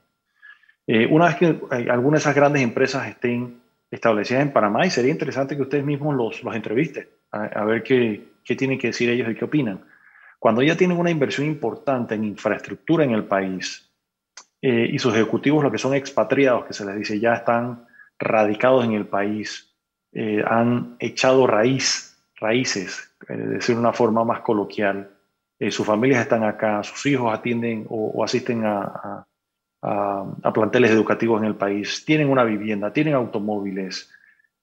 Eh, 0.86 1.06
una 1.10 1.26
vez 1.26 1.36
que 1.36 1.46
eh, 1.46 1.88
algunas 1.90 2.20
de 2.20 2.22
esas 2.22 2.34
grandes 2.34 2.62
empresas 2.62 3.06
estén 3.06 3.60
establecidas 3.90 4.42
en 4.42 4.52
Panamá, 4.52 4.86
y 4.86 4.90
sería 4.90 5.10
interesante 5.10 5.56
que 5.56 5.62
ustedes 5.62 5.84
mismos 5.84 6.14
los, 6.14 6.42
los 6.42 6.54
entrevisten, 6.54 7.08
a, 7.30 7.64
ver 7.64 7.82
qué, 7.82 8.32
qué, 8.44 8.56
tienen 8.56 8.78
que 8.78 8.88
decir 8.88 9.08
ellos 9.10 9.30
y 9.30 9.34
qué 9.34 9.44
opinan. 9.44 9.84
Cuando 10.38 10.62
ya 10.62 10.76
tienen 10.76 10.98
una 10.98 11.10
inversión 11.10 11.46
importante 11.46 12.14
en 12.14 12.24
infraestructura 12.24 13.04
en 13.04 13.10
el 13.10 13.24
país 13.24 13.90
eh, 14.62 14.88
y 14.92 14.98
sus 14.98 15.14
ejecutivos, 15.14 15.64
lo 15.64 15.72
que 15.72 15.78
son 15.78 15.94
expatriados, 15.94 16.66
que 16.66 16.74
se 16.74 16.84
les 16.84 16.96
dice, 16.96 17.18
ya 17.18 17.34
están 17.34 17.86
radicados 18.18 18.84
en 18.84 18.92
el 18.92 19.06
país, 19.06 19.74
han 20.46 20.96
echado 20.98 21.46
raíz, 21.46 22.18
raíces, 22.36 23.14
de 23.28 23.36
decir 23.36 23.76
una 23.76 23.92
forma 23.92 24.24
más 24.24 24.40
coloquial, 24.40 25.10
sus 25.70 25.86
familias 25.86 26.20
están 26.22 26.44
acá, 26.44 26.82
sus 26.82 27.04
hijos 27.06 27.36
atienden 27.36 27.86
o, 27.88 28.22
asisten 28.24 28.64
a, 28.64 29.26
planteles 29.80 30.90
educativos 30.90 31.40
en 31.40 31.46
el 31.46 31.54
país, 31.54 32.04
tienen 32.04 32.28
una 32.28 32.44
vivienda, 32.44 32.92
tienen 32.92 33.14
automóviles, 33.14 34.10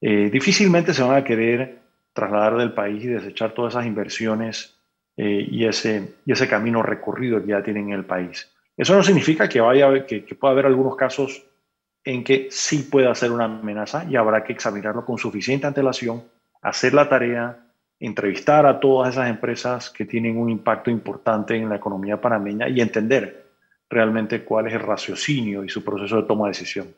eh, 0.01 0.29
difícilmente 0.29 0.93
se 0.93 1.03
van 1.03 1.15
a 1.15 1.23
querer 1.23 1.79
trasladar 2.13 2.57
del 2.57 2.73
país 2.73 3.03
y 3.03 3.07
desechar 3.07 3.53
todas 3.53 3.73
esas 3.73 3.85
inversiones 3.85 4.77
eh, 5.17 5.47
y, 5.49 5.65
ese, 5.65 6.15
y 6.25 6.31
ese 6.31 6.47
camino 6.47 6.83
recorrido 6.83 7.41
que 7.41 7.47
ya 7.47 7.63
tienen 7.63 7.87
en 7.87 7.93
el 7.93 8.05
país. 8.05 8.51
Eso 8.77 8.95
no 8.95 9.03
significa 9.03 9.47
que, 9.47 9.61
vaya, 9.61 10.05
que, 10.05 10.25
que 10.25 10.35
pueda 10.35 10.51
haber 10.51 10.65
algunos 10.65 10.95
casos 10.95 11.45
en 12.03 12.23
que 12.23 12.49
sí 12.51 12.87
pueda 12.91 13.15
ser 13.15 13.31
una 13.31 13.45
amenaza 13.45 14.05
y 14.09 14.15
habrá 14.15 14.43
que 14.43 14.53
examinarlo 14.53 15.05
con 15.05 15.17
suficiente 15.17 15.65
antelación, 15.65 16.23
hacer 16.61 16.93
la 16.93 17.09
tarea, 17.09 17.57
entrevistar 17.99 18.65
a 18.65 18.79
todas 18.79 19.13
esas 19.13 19.29
empresas 19.29 19.89
que 19.89 20.05
tienen 20.05 20.37
un 20.37 20.49
impacto 20.49 20.91
importante 20.91 21.55
en 21.55 21.69
la 21.69 21.77
economía 21.77 22.19
panameña 22.19 22.67
y 22.67 22.81
entender 22.81 23.44
realmente 23.95 24.43
cuál 24.43 24.67
es 24.67 24.73
el 24.73 24.81
raciocinio 24.81 25.63
y 25.63 25.69
su 25.69 25.83
proceso 25.83 26.17
de 26.17 26.23
toma 26.23 26.45
de 26.45 26.51
decisión. 26.51 26.93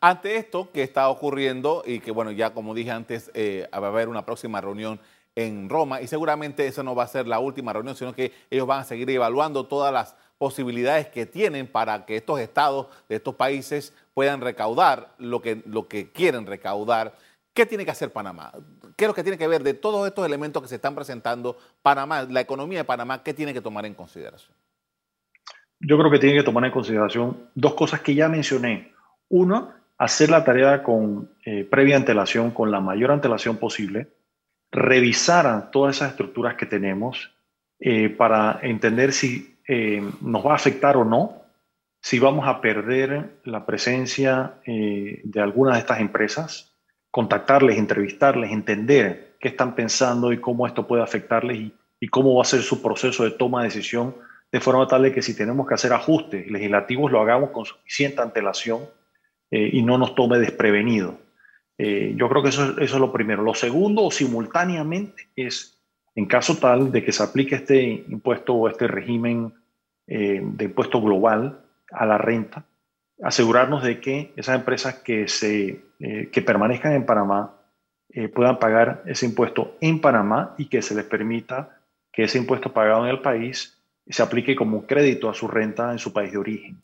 Ante 0.00 0.36
esto 0.36 0.70
que 0.72 0.82
está 0.82 1.08
ocurriendo 1.08 1.84
y 1.86 2.00
que, 2.00 2.10
bueno, 2.10 2.32
ya 2.32 2.52
como 2.52 2.74
dije 2.74 2.90
antes, 2.90 3.30
eh, 3.34 3.68
va 3.72 3.86
a 3.86 3.90
haber 3.90 4.08
una 4.08 4.26
próxima 4.26 4.60
reunión 4.60 4.98
en 5.36 5.68
Roma 5.68 6.00
y 6.00 6.08
seguramente 6.08 6.66
esa 6.66 6.82
no 6.82 6.96
va 6.96 7.04
a 7.04 7.06
ser 7.06 7.28
la 7.28 7.38
última 7.38 7.72
reunión, 7.72 7.94
sino 7.94 8.12
que 8.12 8.32
ellos 8.50 8.66
van 8.66 8.80
a 8.80 8.84
seguir 8.84 9.08
evaluando 9.10 9.66
todas 9.66 9.92
las 9.92 10.16
posibilidades 10.38 11.08
que 11.08 11.24
tienen 11.24 11.68
para 11.68 12.04
que 12.04 12.16
estos 12.16 12.40
estados 12.40 12.88
de 13.08 13.16
estos 13.16 13.36
países 13.36 13.94
puedan 14.12 14.40
recaudar 14.40 15.14
lo 15.18 15.40
que, 15.40 15.62
lo 15.66 15.86
que 15.86 16.10
quieren 16.10 16.46
recaudar. 16.46 17.14
¿Qué 17.54 17.64
tiene 17.64 17.84
que 17.84 17.92
hacer 17.92 18.12
Panamá? 18.12 18.52
¿Qué 18.96 19.04
es 19.04 19.08
lo 19.08 19.14
que 19.14 19.22
tiene 19.22 19.38
que 19.38 19.46
ver 19.46 19.62
de 19.62 19.74
todos 19.74 20.06
estos 20.06 20.26
elementos 20.26 20.62
que 20.62 20.68
se 20.68 20.76
están 20.76 20.96
presentando 20.96 21.56
Panamá, 21.82 22.24
la 22.24 22.40
economía 22.40 22.78
de 22.78 22.84
Panamá, 22.84 23.22
qué 23.22 23.34
tiene 23.34 23.52
que 23.52 23.60
tomar 23.60 23.86
en 23.86 23.94
consideración? 23.94 24.59
Yo 25.80 25.98
creo 25.98 26.10
que 26.10 26.18
tiene 26.18 26.36
que 26.36 26.44
tomar 26.44 26.64
en 26.66 26.70
consideración 26.70 27.48
dos 27.54 27.74
cosas 27.74 28.00
que 28.00 28.14
ya 28.14 28.28
mencioné. 28.28 28.92
Uno, 29.30 29.72
hacer 29.96 30.28
la 30.28 30.44
tarea 30.44 30.82
con 30.82 31.30
eh, 31.44 31.64
previa 31.64 31.96
antelación, 31.96 32.50
con 32.50 32.70
la 32.70 32.80
mayor 32.80 33.10
antelación 33.10 33.56
posible, 33.56 34.08
revisar 34.70 35.70
todas 35.70 35.96
esas 35.96 36.10
estructuras 36.10 36.54
que 36.54 36.66
tenemos 36.66 37.32
eh, 37.78 38.10
para 38.10 38.60
entender 38.62 39.12
si 39.12 39.58
eh, 39.66 40.02
nos 40.20 40.44
va 40.46 40.52
a 40.52 40.56
afectar 40.56 40.98
o 40.98 41.04
no, 41.04 41.42
si 42.02 42.18
vamos 42.18 42.46
a 42.46 42.60
perder 42.60 43.40
la 43.44 43.66
presencia 43.66 44.54
de 44.64 45.40
algunas 45.40 45.74
de 45.74 45.80
estas 45.80 46.00
empresas, 46.00 46.72
contactarles, 47.10 47.76
entrevistarles, 47.76 48.52
entender 48.52 49.36
qué 49.38 49.48
están 49.48 49.74
pensando 49.74 50.32
y 50.32 50.40
cómo 50.40 50.66
esto 50.66 50.86
puede 50.86 51.02
afectarles 51.02 51.58
y, 51.58 51.74
y 52.00 52.08
cómo 52.08 52.34
va 52.34 52.40
a 52.40 52.46
ser 52.46 52.62
su 52.62 52.80
proceso 52.80 53.24
de 53.24 53.32
toma 53.32 53.60
de 53.60 53.68
decisión, 53.68 54.14
de 54.52 54.60
forma 54.60 54.86
tal 54.86 55.02
de 55.02 55.12
que 55.12 55.22
si 55.22 55.36
tenemos 55.36 55.66
que 55.66 55.74
hacer 55.74 55.92
ajustes 55.92 56.50
legislativos 56.50 57.12
lo 57.12 57.20
hagamos 57.20 57.50
con 57.50 57.64
suficiente 57.64 58.20
antelación 58.20 58.80
eh, 59.50 59.70
y 59.72 59.82
no 59.82 59.98
nos 59.98 60.14
tome 60.14 60.38
desprevenido. 60.38 61.18
Eh, 61.78 62.14
yo 62.16 62.28
creo 62.28 62.42
que 62.42 62.50
eso, 62.50 62.78
eso, 62.78 62.94
es 62.94 63.00
lo 63.00 63.12
primero. 63.12 63.42
Lo 63.42 63.54
segundo, 63.54 64.10
simultáneamente, 64.10 65.28
es 65.34 65.80
en 66.14 66.26
caso 66.26 66.56
tal 66.56 66.92
de 66.92 67.04
que 67.04 67.12
se 67.12 67.22
aplique 67.22 67.56
este 67.56 67.82
impuesto 67.82 68.54
o 68.54 68.68
este 68.68 68.86
régimen 68.86 69.54
eh, 70.06 70.40
de 70.42 70.64
impuesto 70.64 71.00
global 71.00 71.64
a 71.90 72.06
la 72.06 72.18
renta, 72.18 72.64
asegurarnos 73.22 73.82
de 73.82 74.00
que 74.00 74.32
esas 74.36 74.56
empresas 74.56 74.96
que, 74.96 75.26
se, 75.26 75.80
que 75.98 76.42
permanezcan 76.42 76.92
en 76.92 77.04
Panamá 77.04 77.56
puedan 78.34 78.58
pagar 78.58 79.02
ese 79.06 79.26
impuesto 79.26 79.76
en 79.80 80.00
Panamá 80.00 80.54
y 80.58 80.66
que 80.66 80.82
se 80.82 80.94
les 80.94 81.04
permita 81.04 81.80
que 82.12 82.24
ese 82.24 82.38
impuesto 82.38 82.72
pagado 82.72 83.04
en 83.04 83.10
el 83.10 83.20
país 83.20 83.79
se 84.10 84.22
aplique 84.22 84.56
como 84.56 84.86
crédito 84.86 85.28
a 85.28 85.34
su 85.34 85.48
renta 85.48 85.92
en 85.92 85.98
su 85.98 86.12
país 86.12 86.32
de 86.32 86.38
origen. 86.38 86.82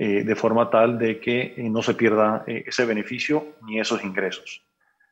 Eh, 0.00 0.22
de 0.22 0.36
forma 0.36 0.70
tal 0.70 0.96
de 0.96 1.18
que 1.18 1.54
eh, 1.56 1.68
no 1.68 1.82
se 1.82 1.94
pierda 1.94 2.44
eh, 2.46 2.62
ese 2.66 2.84
beneficio 2.84 3.56
ni 3.66 3.80
esos 3.80 4.04
ingresos. 4.04 4.62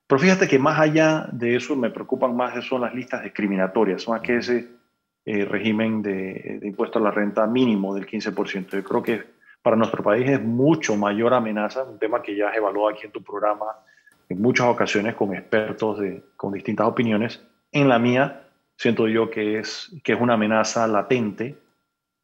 Pero 0.06 0.20
fíjate 0.20 0.46
que 0.46 0.60
más 0.60 0.78
allá 0.78 1.26
de 1.32 1.56
eso 1.56 1.75
me 1.75 1.90
preocupan 1.90 2.36
más 2.36 2.64
son 2.64 2.82
las 2.82 2.94
listas 2.94 3.25
discriminatorias, 3.25 4.06
más 4.06 4.20
que 4.20 4.36
ese 4.36 4.76
régimen 5.25 6.02
de, 6.02 6.60
de, 6.60 6.68
impuesto 6.68 7.00
a 7.00 7.02
la 7.02 7.10
renta 7.10 7.44
mínimo 7.48 7.92
del 7.96 8.06
15%. 8.06 8.70
Yo 8.70 8.84
creo 8.84 9.02
que 9.02 9.25
para 9.60 9.75
nuestro 9.75 10.04
país 10.04 10.30
es 10.30 10.40
mucho 10.40 10.94
mayor 10.94 11.34
amenaza, 11.34 11.82
un 11.82 11.98
tema 11.98 12.22
que 12.22 12.36
ya 12.36 12.50
has 12.50 12.56
evaluado 12.56 12.90
aquí 12.90 13.06
en 13.06 13.10
tu 13.10 13.25
programa 13.25 13.66
en 14.28 14.40
muchas 14.40 14.68
ocasiones 14.68 15.16
con 15.16 15.34
expertos 15.34 15.98
de, 15.98 16.22
con 16.36 16.52
distintas 16.52 16.86
opiniones. 16.86 17.42
En 17.72 17.88
la 17.88 17.98
mía, 17.98 18.45
siento 18.76 19.09
yo 19.09 19.30
que 19.30 19.59
es, 19.59 19.95
que 20.02 20.12
es 20.12 20.21
una 20.21 20.35
amenaza 20.35 20.87
latente 20.87 21.59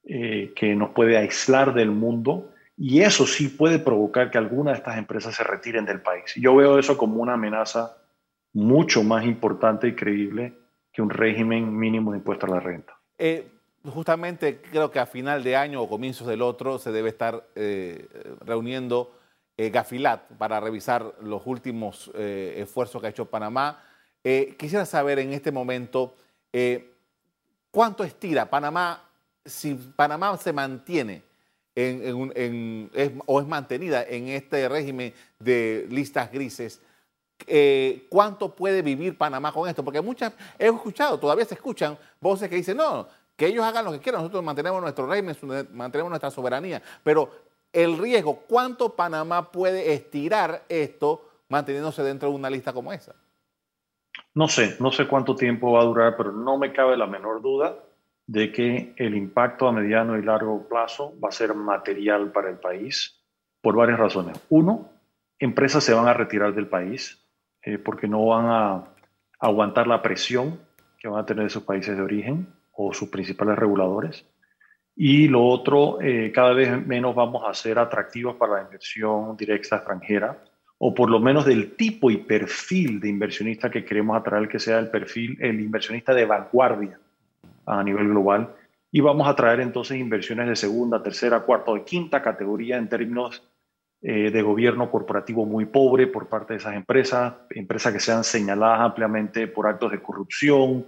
que 0.04 0.74
nos 0.76 0.90
puede 0.90 1.16
aislar 1.16 1.74
del 1.74 1.92
mundo 1.92 2.52
y 2.76 3.02
eso 3.02 3.26
sí 3.26 3.48
puede 3.48 3.78
provocar 3.78 4.30
que 4.30 4.38
algunas 4.38 4.74
de 4.74 4.78
estas 4.78 4.98
empresas 4.98 5.34
se 5.34 5.44
retiren 5.44 5.84
del 5.84 6.00
país. 6.00 6.32
Yo 6.36 6.56
veo 6.56 6.78
eso 6.78 6.98
como 6.98 7.22
una 7.22 7.34
amenaza 7.34 7.96
mucho 8.52 9.02
más 9.02 9.24
importante 9.24 9.88
y 9.88 9.94
creíble 9.94 10.54
que 10.92 11.02
un 11.02 11.10
régimen 11.10 11.76
mínimo 11.76 12.12
de 12.12 12.18
impuesto 12.18 12.46
a 12.46 12.50
la 12.50 12.60
renta. 12.60 12.98
Eh, 13.18 13.46
justamente 13.84 14.60
creo 14.60 14.90
que 14.90 14.98
a 14.98 15.06
final 15.06 15.42
de 15.42 15.56
año 15.56 15.82
o 15.82 15.88
comienzos 15.88 16.26
del 16.26 16.42
otro 16.42 16.78
se 16.78 16.92
debe 16.92 17.08
estar 17.08 17.46
eh, 17.54 18.08
reuniendo 18.40 19.18
eh, 19.56 19.70
Gafilat 19.70 20.32
para 20.38 20.60
revisar 20.60 21.14
los 21.22 21.46
últimos 21.46 22.10
esfuerzos 22.14 23.00
que 23.00 23.06
ha 23.06 23.10
hecho 23.10 23.30
Panamá. 23.30 23.82
quisiera 24.58 24.86
saber 24.86 25.18
en 25.18 25.32
este 25.32 25.52
momento 25.52 26.14
cuánto 27.70 28.04
estira 28.04 28.48
Panamá, 28.48 29.02
si 29.44 29.74
Panamá 29.74 30.36
se 30.36 30.52
mantiene 30.52 31.22
en, 31.74 32.90
o 33.26 33.40
es 33.40 33.46
mantenida 33.46 34.04
en 34.04 34.28
este 34.28 34.68
régimen 34.68 35.14
de 35.38 35.86
listas 35.90 36.30
grises. 36.30 36.80
Eh, 37.46 38.06
¿Cuánto 38.08 38.54
puede 38.54 38.82
vivir 38.82 39.18
Panamá 39.18 39.52
con 39.52 39.68
esto? 39.68 39.84
Porque 39.84 40.00
muchas, 40.00 40.32
he 40.58 40.66
escuchado, 40.66 41.18
todavía 41.18 41.44
se 41.44 41.54
escuchan 41.54 41.98
voces 42.20 42.48
que 42.48 42.56
dicen, 42.56 42.76
no, 42.76 43.08
que 43.36 43.46
ellos 43.46 43.64
hagan 43.64 43.84
lo 43.84 43.92
que 43.92 43.98
quieran, 43.98 44.20
nosotros 44.20 44.44
mantenemos 44.44 44.80
nuestro 44.80 45.06
régimen, 45.06 45.36
mantenemos 45.72 46.10
nuestra 46.10 46.30
soberanía, 46.30 46.80
pero 47.02 47.30
el 47.72 47.98
riesgo, 47.98 48.40
¿cuánto 48.46 48.94
Panamá 48.94 49.50
puede 49.50 49.92
estirar 49.92 50.64
esto 50.68 51.28
manteniéndose 51.48 52.02
dentro 52.02 52.28
de 52.28 52.34
una 52.34 52.50
lista 52.50 52.72
como 52.72 52.92
esa? 52.92 53.14
No 54.34 54.48
sé, 54.48 54.76
no 54.80 54.90
sé 54.92 55.06
cuánto 55.06 55.34
tiempo 55.36 55.72
va 55.72 55.82
a 55.82 55.84
durar, 55.84 56.16
pero 56.16 56.32
no 56.32 56.58
me 56.58 56.72
cabe 56.72 56.96
la 56.96 57.06
menor 57.06 57.42
duda 57.42 57.76
de 58.26 58.52
que 58.52 58.94
el 58.96 59.14
impacto 59.14 59.66
a 59.66 59.72
mediano 59.72 60.16
y 60.16 60.22
largo 60.22 60.66
plazo 60.68 61.14
va 61.22 61.28
a 61.28 61.32
ser 61.32 61.54
material 61.54 62.32
para 62.32 62.50
el 62.50 62.56
país 62.56 63.20
por 63.60 63.76
varias 63.76 63.98
razones. 63.98 64.40
Uno, 64.48 64.90
empresas 65.38 65.84
se 65.84 65.92
van 65.92 66.08
a 66.08 66.14
retirar 66.14 66.54
del 66.54 66.66
país 66.66 67.22
eh, 67.62 67.78
porque 67.78 68.08
no 68.08 68.26
van 68.26 68.46
a 68.46 68.84
aguantar 69.38 69.86
la 69.86 70.02
presión 70.02 70.60
que 70.98 71.08
van 71.08 71.20
a 71.20 71.26
tener 71.26 71.50
sus 71.50 71.64
países 71.64 71.96
de 71.96 72.02
origen 72.02 72.46
o 72.72 72.94
sus 72.94 73.08
principales 73.08 73.58
reguladores. 73.58 74.24
Y 74.94 75.28
lo 75.28 75.44
otro, 75.44 76.00
eh, 76.00 76.30
cada 76.32 76.52
vez 76.52 76.86
menos 76.86 77.14
vamos 77.14 77.42
a 77.46 77.54
ser 77.54 77.78
atractivos 77.78 78.36
para 78.36 78.54
la 78.54 78.62
inversión 78.62 79.36
directa 79.36 79.76
extranjera, 79.76 80.38
o 80.84 80.92
por 80.94 81.10
lo 81.10 81.20
menos 81.20 81.44
del 81.44 81.76
tipo 81.76 82.10
y 82.10 82.16
perfil 82.16 82.98
de 82.98 83.08
inversionista 83.08 83.70
que 83.70 83.84
queremos 83.84 84.16
atraer, 84.16 84.48
que 84.48 84.58
sea 84.58 84.78
el 84.80 84.90
perfil, 84.90 85.36
el 85.40 85.60
inversionista 85.60 86.12
de 86.12 86.24
vanguardia, 86.24 86.98
a 87.66 87.82
nivel 87.82 88.08
global 88.08 88.54
y 88.90 89.00
vamos 89.00 89.26
a 89.26 89.34
traer 89.34 89.60
entonces 89.60 89.98
inversiones 89.98 90.46
de 90.48 90.56
segunda, 90.56 91.02
tercera, 91.02 91.40
cuarta 91.40 91.70
o 91.70 91.84
quinta 91.84 92.22
categoría 92.22 92.76
en 92.76 92.88
términos 92.88 93.42
eh, 94.02 94.30
de 94.30 94.42
gobierno 94.42 94.90
corporativo 94.90 95.46
muy 95.46 95.64
pobre 95.64 96.06
por 96.06 96.28
parte 96.28 96.52
de 96.52 96.58
esas 96.58 96.74
empresas, 96.74 97.34
empresas 97.50 97.92
que 97.92 98.00
sean 98.00 98.22
señaladas 98.22 98.80
ampliamente 98.80 99.46
por 99.46 99.66
actos 99.66 99.92
de 99.92 100.02
corrupción, 100.02 100.86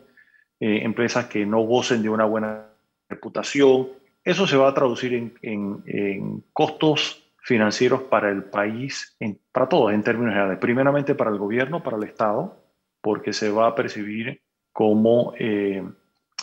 eh, 0.60 0.80
empresas 0.82 1.26
que 1.26 1.46
no 1.46 1.60
gocen 1.60 2.02
de 2.02 2.10
una 2.10 2.26
buena 2.26 2.66
reputación. 3.08 3.88
Eso 4.22 4.46
se 4.46 4.56
va 4.58 4.68
a 4.68 4.74
traducir 4.74 5.14
en, 5.14 5.82
en, 5.86 6.44
costos 6.52 7.23
financieros 7.44 8.02
para 8.04 8.30
el 8.30 8.44
país, 8.44 9.16
para 9.52 9.68
todos 9.68 9.92
en 9.92 10.02
términos 10.02 10.32
generales. 10.32 10.58
Primeramente 10.58 11.14
para 11.14 11.30
el 11.30 11.36
gobierno, 11.36 11.82
para 11.82 11.98
el 11.98 12.04
Estado, 12.04 12.56
porque 13.02 13.34
se 13.34 13.50
va 13.50 13.66
a 13.66 13.74
percibir 13.74 14.40
como 14.72 15.34
eh, 15.38 15.86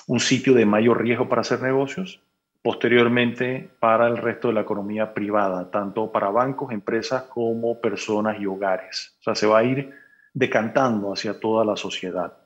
un 0.08 0.20
sitio 0.20 0.54
de 0.54 0.66
mayor 0.68 1.02
riesgo 1.02 1.28
para 1.28 1.42
hacer 1.42 1.60
negocios, 1.62 2.22
posteriormente 2.62 3.72
para 3.80 4.08
el 4.08 4.18
resto 4.18 4.50
de 4.50 4.54
la 4.54 4.62
economía 4.62 5.16
privada, 5.16 5.72
tanto 5.72 6.12
para 6.12 6.30
bancos, 6.30 6.72
empresas 6.72 7.24
como 7.24 7.82
personas 7.82 8.40
y 8.40 8.46
hogares. 8.46 9.18
O 9.22 9.24
sea, 9.24 9.34
se 9.34 9.48
va 9.48 9.58
a 9.58 9.64
ir 9.64 9.92
decantando 10.36 11.14
hacia 11.14 11.40
toda 11.40 11.66
la 11.66 11.76
sociedad. 11.76 12.38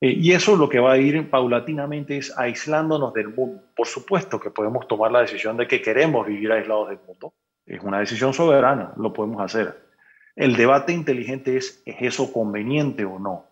Eh, 0.00 0.12
y 0.12 0.30
eso 0.30 0.56
lo 0.56 0.68
que 0.68 0.78
va 0.78 0.92
a 0.92 0.98
ir 0.98 1.28
paulatinamente 1.28 2.16
es 2.16 2.32
aislándonos 2.38 3.12
del 3.12 3.34
mundo. 3.34 3.60
Por 3.74 3.88
supuesto 3.88 4.38
que 4.38 4.50
podemos 4.50 4.86
tomar 4.86 5.10
la 5.10 5.22
decisión 5.22 5.56
de 5.56 5.66
que 5.66 5.82
queremos 5.82 6.24
vivir 6.28 6.52
aislados 6.52 6.90
del 6.90 7.00
mundo. 7.04 7.34
Es 7.68 7.82
una 7.82 8.00
decisión 8.00 8.32
soberana, 8.32 8.92
lo 8.96 9.12
podemos 9.12 9.42
hacer. 9.42 9.78
El 10.34 10.56
debate 10.56 10.92
inteligente 10.92 11.56
es, 11.56 11.82
¿es 11.84 11.96
eso 12.00 12.32
conveniente 12.32 13.04
o 13.04 13.18
no? 13.18 13.44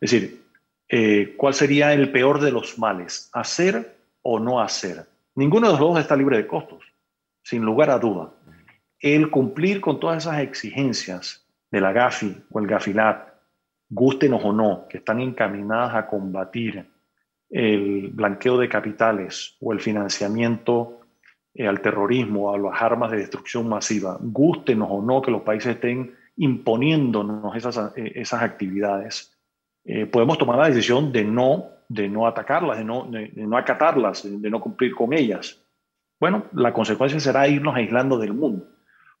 Es 0.00 0.10
decir, 0.10 0.42
eh, 0.88 1.34
¿cuál 1.38 1.54
sería 1.54 1.94
el 1.94 2.12
peor 2.12 2.40
de 2.40 2.52
los 2.52 2.78
males? 2.78 3.30
¿Hacer 3.32 3.96
o 4.20 4.38
no 4.38 4.60
hacer? 4.60 5.06
Ninguno 5.34 5.68
de 5.68 5.72
los 5.72 5.80
dos 5.80 5.98
está 5.98 6.14
libre 6.14 6.36
de 6.36 6.46
costos, 6.46 6.84
sin 7.42 7.62
lugar 7.62 7.88
a 7.88 7.98
duda. 7.98 8.30
El 9.00 9.30
cumplir 9.30 9.80
con 9.80 9.98
todas 9.98 10.24
esas 10.24 10.40
exigencias 10.40 11.46
de 11.70 11.80
la 11.80 11.92
GAFI 11.92 12.44
o 12.50 12.58
el 12.58 12.66
GAFILAT, 12.66 13.32
gustenos 13.88 14.44
o 14.44 14.52
no, 14.52 14.86
que 14.88 14.98
están 14.98 15.20
encaminadas 15.20 15.94
a 15.94 16.06
combatir 16.06 16.86
el 17.48 18.08
blanqueo 18.08 18.58
de 18.58 18.68
capitales 18.68 19.56
o 19.60 19.72
el 19.72 19.80
financiamiento 19.80 21.01
eh, 21.54 21.66
al 21.66 21.80
terrorismo, 21.80 22.54
a 22.54 22.58
las 22.58 22.80
armas 22.80 23.10
de 23.10 23.18
destrucción 23.18 23.68
masiva, 23.68 24.16
gustenos 24.20 24.88
o 24.90 25.02
no 25.02 25.20
que 25.20 25.30
los 25.30 25.42
países 25.42 25.74
estén 25.74 26.14
imponiéndonos 26.36 27.54
esas, 27.54 27.96
eh, 27.96 28.12
esas 28.14 28.42
actividades, 28.42 29.38
eh, 29.84 30.06
podemos 30.06 30.38
tomar 30.38 30.58
la 30.58 30.68
decisión 30.68 31.12
de 31.12 31.24
no, 31.24 31.66
de 31.88 32.08
no 32.08 32.26
atacarlas, 32.26 32.78
de 32.78 32.84
no, 32.84 33.04
de, 33.04 33.30
no 33.34 33.58
acatarlas, 33.58 34.22
de, 34.22 34.48
no 34.48 34.60
cumplir 34.60 34.94
con 34.94 35.12
ellas. 35.12 35.62
Bueno, 36.18 36.44
la 36.52 36.72
consecuencia 36.72 37.20
será 37.20 37.46
irnos 37.48 37.74
aislando 37.74 38.16
del 38.16 38.32
mundo. 38.32 38.68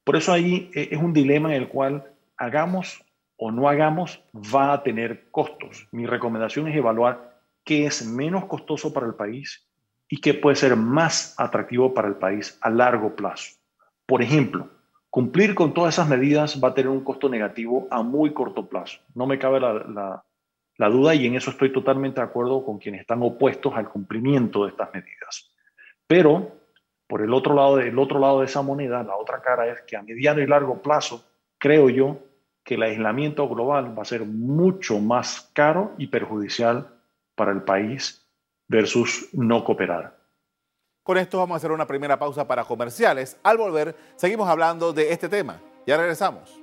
Por 0.02 0.16
eso 0.16 0.32
ahí 0.32 0.70
es 0.72 0.98
un 0.98 1.12
dilema 1.12 1.54
en 1.54 1.62
el 1.62 1.68
cual 1.68 2.04
hagamos 2.38 3.04
o 3.36 3.50
no 3.50 3.68
hagamos 3.68 4.22
va 4.34 4.72
a 4.72 4.82
tener 4.82 5.28
costos. 5.30 5.86
Mi 5.92 6.06
recomendación 6.06 6.66
es 6.68 6.76
evaluar 6.76 7.40
qué 7.64 7.86
es 7.86 8.06
menos 8.06 8.46
costoso 8.46 8.92
para 8.92 9.06
el 9.06 9.14
país 9.14 9.68
y 10.12 10.18
qué 10.18 10.34
puede 10.34 10.56
ser 10.56 10.76
más 10.76 11.34
atractivo 11.38 11.94
para 11.94 12.06
el 12.06 12.16
país 12.16 12.58
a 12.60 12.68
largo 12.68 13.16
plazo. 13.16 13.54
Por 14.04 14.20
ejemplo, 14.20 14.68
cumplir 15.08 15.54
con 15.54 15.72
todas 15.72 15.94
esas 15.94 16.06
medidas 16.06 16.62
va 16.62 16.68
a 16.68 16.74
tener 16.74 16.90
un 16.90 17.02
costo 17.02 17.30
negativo 17.30 17.88
a 17.90 18.02
muy 18.02 18.34
corto 18.34 18.68
plazo. 18.68 18.98
No 19.14 19.26
me 19.26 19.38
cabe 19.38 19.58
la, 19.58 20.22
duda 20.90 21.14
y 21.14 21.26
en 21.26 21.34
eso 21.34 21.50
estoy 21.50 21.72
totalmente 21.72 22.20
de 22.20 22.26
acuerdo 22.26 22.62
con 22.62 22.78
quienes 22.78 23.00
están 23.00 23.22
opuestos 23.22 23.72
al 23.74 23.88
cumplimiento 23.88 24.64
de 24.64 24.72
estas 24.72 24.92
medidas. 24.92 25.50
Pero 26.06 26.60
por 27.06 27.22
el 27.22 27.32
otro 27.32 27.54
lado, 27.54 27.76
del 27.76 27.98
otro 27.98 28.18
lado 28.18 28.40
de 28.40 28.44
esa 28.44 28.60
moneda, 28.60 29.02
la 29.02 29.16
otra 29.16 29.40
cara 29.40 29.66
es 29.68 29.80
que 29.86 29.96
a 29.96 30.02
mediano 30.02 30.42
y 30.42 30.46
largo 30.46 30.82
plazo, 30.82 31.24
creo 31.56 31.88
yo 31.88 32.18
que 32.62 32.74
el 32.74 32.82
aislamiento 32.82 33.48
global 33.48 33.98
va 33.98 34.02
a 34.02 34.04
ser 34.04 34.26
mucho 34.26 34.98
más 34.98 35.50
caro 35.54 35.94
y 35.96 36.08
perjudicial 36.08 36.88
para 37.34 37.52
el 37.52 37.62
país 37.62 38.21
versus 38.72 39.28
no 39.32 39.62
cooperar. 39.62 40.18
Con 41.04 41.18
esto 41.18 41.38
vamos 41.38 41.54
a 41.54 41.56
hacer 41.58 41.70
una 41.70 41.86
primera 41.86 42.18
pausa 42.18 42.46
para 42.46 42.64
comerciales. 42.64 43.36
Al 43.42 43.58
volver, 43.58 43.94
seguimos 44.16 44.48
hablando 44.48 44.92
de 44.92 45.12
este 45.12 45.28
tema. 45.28 45.60
Ya 45.86 45.96
regresamos. 45.96 46.61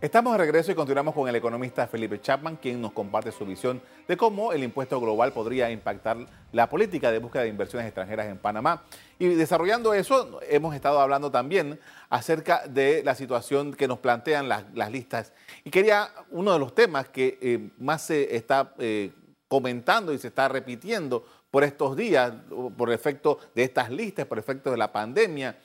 Estamos 0.00 0.32
de 0.32 0.38
regreso 0.38 0.72
y 0.72 0.74
continuamos 0.74 1.14
con 1.14 1.28
el 1.28 1.36
economista 1.36 1.86
Felipe 1.86 2.22
Chapman, 2.22 2.56
quien 2.56 2.80
nos 2.80 2.92
comparte 2.92 3.30
su 3.32 3.44
visión 3.44 3.82
de 4.08 4.16
cómo 4.16 4.54
el 4.54 4.64
impuesto 4.64 4.98
global 4.98 5.34
podría 5.34 5.70
impactar 5.70 6.16
la 6.52 6.70
política 6.70 7.12
de 7.12 7.18
búsqueda 7.18 7.42
de 7.42 7.50
inversiones 7.50 7.86
extranjeras 7.86 8.26
en 8.28 8.38
Panamá. 8.38 8.82
Y 9.18 9.26
desarrollando 9.26 9.92
eso, 9.92 10.40
hemos 10.48 10.74
estado 10.74 11.02
hablando 11.02 11.30
también 11.30 11.78
acerca 12.08 12.66
de 12.66 13.02
la 13.04 13.14
situación 13.14 13.74
que 13.74 13.86
nos 13.86 13.98
plantean 13.98 14.48
las, 14.48 14.64
listas. 14.90 15.34
Y 15.64 15.70
quería, 15.70 16.08
uno 16.30 16.54
de 16.54 16.58
los 16.58 16.74
temas 16.74 17.06
que 17.10 17.38
eh, 17.42 17.68
más 17.76 18.00
se 18.00 18.34
está 18.34 18.72
eh, 18.78 19.12
comentando 19.48 20.14
y 20.14 20.18
se 20.18 20.28
está 20.28 20.48
repitiendo 20.48 21.26
por 21.50 21.62
estos 21.62 21.94
días, 21.94 22.32
por 22.74 22.90
efecto 22.90 23.38
de 23.54 23.64
estas 23.64 23.90
listas, 23.90 24.24
por 24.24 24.38
efecto 24.38 24.70
de 24.70 24.78
la 24.78 24.90
pandemia, 24.90 25.58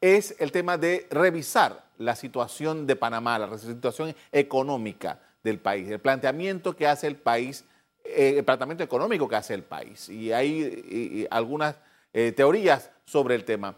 es 0.00 0.34
el 0.40 0.50
tema 0.50 0.76
de 0.76 1.06
revisar 1.08 1.85
la 1.98 2.16
situación 2.16 2.86
de 2.86 2.96
Panamá, 2.96 3.38
la 3.38 3.58
situación 3.58 4.14
económica 4.32 5.20
del 5.42 5.58
país, 5.58 5.88
el 5.90 6.00
planteamiento 6.00 6.74
que 6.74 6.86
hace 6.86 7.06
el 7.06 7.16
país, 7.16 7.64
eh, 8.04 8.34
el 8.38 8.44
planteamiento 8.44 8.84
económico 8.84 9.28
que 9.28 9.36
hace 9.36 9.54
el 9.54 9.62
país. 9.62 10.08
Y 10.08 10.32
hay 10.32 11.26
algunas 11.30 11.76
eh, 12.12 12.32
teorías 12.32 12.90
sobre 13.04 13.34
el 13.34 13.44
tema. 13.44 13.74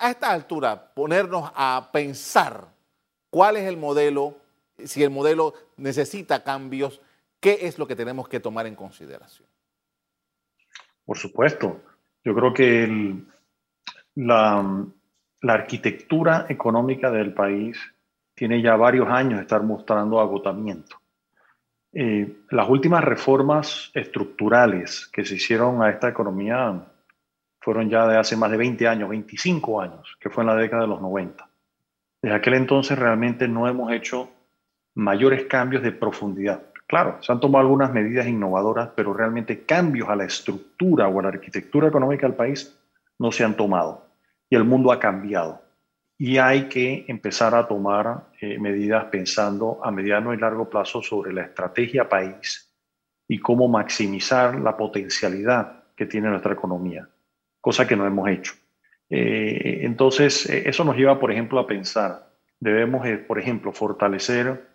a 0.00 0.10
esta 0.10 0.30
altura, 0.30 0.92
ponernos 0.94 1.50
a 1.54 1.90
pensar 1.92 2.68
cuál 3.30 3.56
es 3.56 3.64
el 3.64 3.76
modelo, 3.76 4.36
si 4.84 5.02
el 5.02 5.10
modelo 5.10 5.54
necesita 5.76 6.44
cambios, 6.44 7.00
qué 7.40 7.58
es 7.62 7.78
lo 7.78 7.86
que 7.88 7.96
tenemos 7.96 8.28
que 8.28 8.40
tomar 8.40 8.66
en 8.66 8.76
consideración. 8.76 9.48
Por 11.04 11.18
supuesto. 11.18 11.80
Yo 12.24 12.34
creo 12.34 12.54
que 12.54 12.84
el, 12.84 13.26
la, 14.14 14.86
la 15.42 15.54
arquitectura 15.54 16.46
económica 16.48 17.10
del 17.10 17.34
país 17.34 17.78
tiene 18.34 18.62
ya 18.62 18.76
varios 18.76 19.08
años 19.08 19.34
de 19.34 19.42
estar 19.42 19.62
mostrando 19.62 20.20
agotamiento. 20.20 20.96
Eh, 21.92 22.44
las 22.50 22.68
últimas 22.68 23.04
reformas 23.04 23.90
estructurales 23.92 25.08
que 25.12 25.24
se 25.24 25.34
hicieron 25.34 25.82
a 25.82 25.90
esta 25.90 26.08
economía 26.08 26.86
fueron 27.60 27.90
ya 27.90 28.06
de 28.06 28.16
hace 28.16 28.36
más 28.36 28.50
de 28.50 28.56
20 28.56 28.88
años, 28.88 29.08
25 29.10 29.80
años, 29.80 30.16
que 30.20 30.30
fue 30.30 30.42
en 30.42 30.48
la 30.48 30.56
década 30.56 30.82
de 30.82 30.88
los 30.88 31.02
90. 31.02 31.46
Desde 32.22 32.36
aquel 32.36 32.54
entonces 32.54 32.98
realmente 32.98 33.46
no 33.48 33.68
hemos 33.68 33.92
hecho 33.92 34.30
mayores 34.94 35.44
cambios 35.46 35.82
de 35.82 35.92
profundidad. 35.92 36.62
Claro, 36.86 37.20
se 37.20 37.32
han 37.32 37.40
tomado 37.40 37.62
algunas 37.62 37.92
medidas 37.92 38.26
innovadoras, 38.26 38.90
pero 38.94 39.12
realmente 39.12 39.64
cambios 39.64 40.08
a 40.08 40.16
la 40.16 40.24
estructura 40.24 41.08
o 41.08 41.18
a 41.18 41.22
la 41.22 41.28
arquitectura 41.30 41.88
económica 41.88 42.26
del 42.26 42.36
país 42.36 42.78
no 43.18 43.32
se 43.32 43.44
han 43.44 43.56
tomado 43.56 44.11
y 44.52 44.54
el 44.54 44.64
mundo 44.64 44.92
ha 44.92 45.00
cambiado. 45.00 45.62
Y 46.18 46.36
hay 46.36 46.68
que 46.68 47.06
empezar 47.08 47.54
a 47.54 47.66
tomar 47.66 48.24
eh, 48.38 48.58
medidas 48.58 49.06
pensando 49.06 49.80
a 49.82 49.90
mediano 49.90 50.34
y 50.34 50.36
largo 50.36 50.68
plazo 50.68 51.00
sobre 51.00 51.32
la 51.32 51.40
estrategia 51.40 52.06
país 52.06 52.70
y 53.26 53.38
cómo 53.38 53.66
maximizar 53.66 54.60
la 54.60 54.76
potencialidad 54.76 55.84
que 55.96 56.04
tiene 56.04 56.28
nuestra 56.28 56.52
economía, 56.52 57.08
cosa 57.62 57.88
que 57.88 57.96
no 57.96 58.06
hemos 58.06 58.28
hecho. 58.28 58.52
Eh, 59.08 59.80
entonces, 59.84 60.46
eh, 60.50 60.64
eso 60.66 60.84
nos 60.84 60.98
lleva, 60.98 61.18
por 61.18 61.32
ejemplo, 61.32 61.58
a 61.58 61.66
pensar, 61.66 62.28
debemos, 62.60 63.08
por 63.26 63.38
ejemplo, 63.38 63.72
fortalecer 63.72 64.68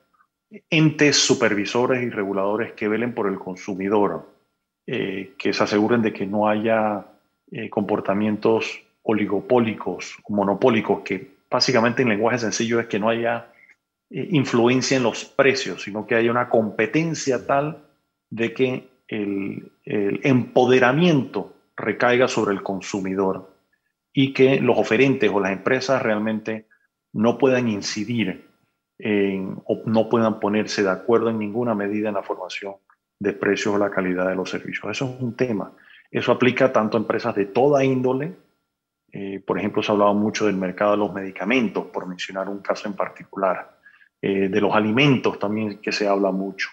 entes 0.72 1.18
supervisores 1.18 2.02
y 2.02 2.10
reguladores 2.10 2.74
que 2.74 2.88
velen 2.88 3.14
por 3.14 3.28
el 3.28 3.38
consumidor, 3.38 4.28
que 4.88 5.54
se 5.54 5.64
aseguren 5.64 6.02
de 6.02 6.14
que 6.14 6.26
no 6.26 6.48
haya 6.48 7.06
comportamientos 7.70 8.87
oligopólicos, 9.10 10.18
monopólicos, 10.28 11.02
que 11.02 11.38
básicamente 11.50 12.02
en 12.02 12.10
lenguaje 12.10 12.40
sencillo 12.40 12.80
es 12.82 12.88
que 12.88 13.00
no 13.00 13.08
haya 13.08 13.54
eh, 14.10 14.28
influencia 14.32 14.98
en 14.98 15.04
los 15.04 15.24
precios, 15.24 15.84
sino 15.84 16.06
que 16.06 16.16
haya 16.16 16.30
una 16.30 16.50
competencia 16.50 17.48
tal 17.48 17.86
de 18.30 18.54
que 18.54 18.90
el, 19.08 19.72
empoderamiento 19.86 21.54
recaiga 21.78 22.28
sobre 22.28 22.54
el 22.54 22.62
consumidor 22.62 23.50
y 24.14 24.34
que 24.34 24.60
los 24.60 24.78
oferentes 24.78 25.32
o 25.32 25.40
las 25.40 25.54
empresas 25.54 26.02
realmente 26.02 26.66
no 27.14 27.38
puedan 27.38 27.70
incidir 27.70 28.46
o 29.64 29.82
no 29.86 30.10
puedan 30.10 30.42
ponerse 30.42 30.84
de 30.84 30.90
acuerdo 30.90 31.30
en 31.30 31.40
ninguna 31.40 31.74
medida 31.74 32.10
en 32.10 32.16
la 32.16 32.24
formación 32.24 32.74
de 33.20 33.32
precios 33.32 33.76
o 33.76 33.78
la 33.78 33.92
calidad 33.92 34.28
de 34.28 34.36
los 34.36 34.50
servicios. 34.50 34.92
Eso 34.92 35.16
es 35.16 35.22
un 35.22 35.38
tema. 35.38 35.72
Eso 36.12 36.34
aplica 36.34 36.74
tanto 36.74 36.98
a 36.98 37.00
empresas 37.00 37.34
de 37.36 37.46
toda 37.46 37.86
índole, 37.86 38.36
eh, 39.12 39.42
por 39.46 39.58
ejemplo, 39.58 39.82
se 39.82 39.92
ha 39.92 39.94
hablado 39.94 40.14
mucho 40.14 40.46
del 40.46 40.58
mercado 40.58 40.92
de 40.92 40.98
los 40.98 41.14
medicamentos, 41.14 41.86
por 41.88 42.08
mencionar 42.08 42.50
un 42.50 42.60
caso 42.60 42.88
en 42.88 42.96
particular. 42.96 43.78
Eh, 44.22 44.50
de 44.50 44.62
los 44.62 44.74
alimentos 44.74 45.38
también 45.38 45.80
que 45.80 45.92
se 45.92 46.08
habla 46.08 46.32
mucho. 46.32 46.70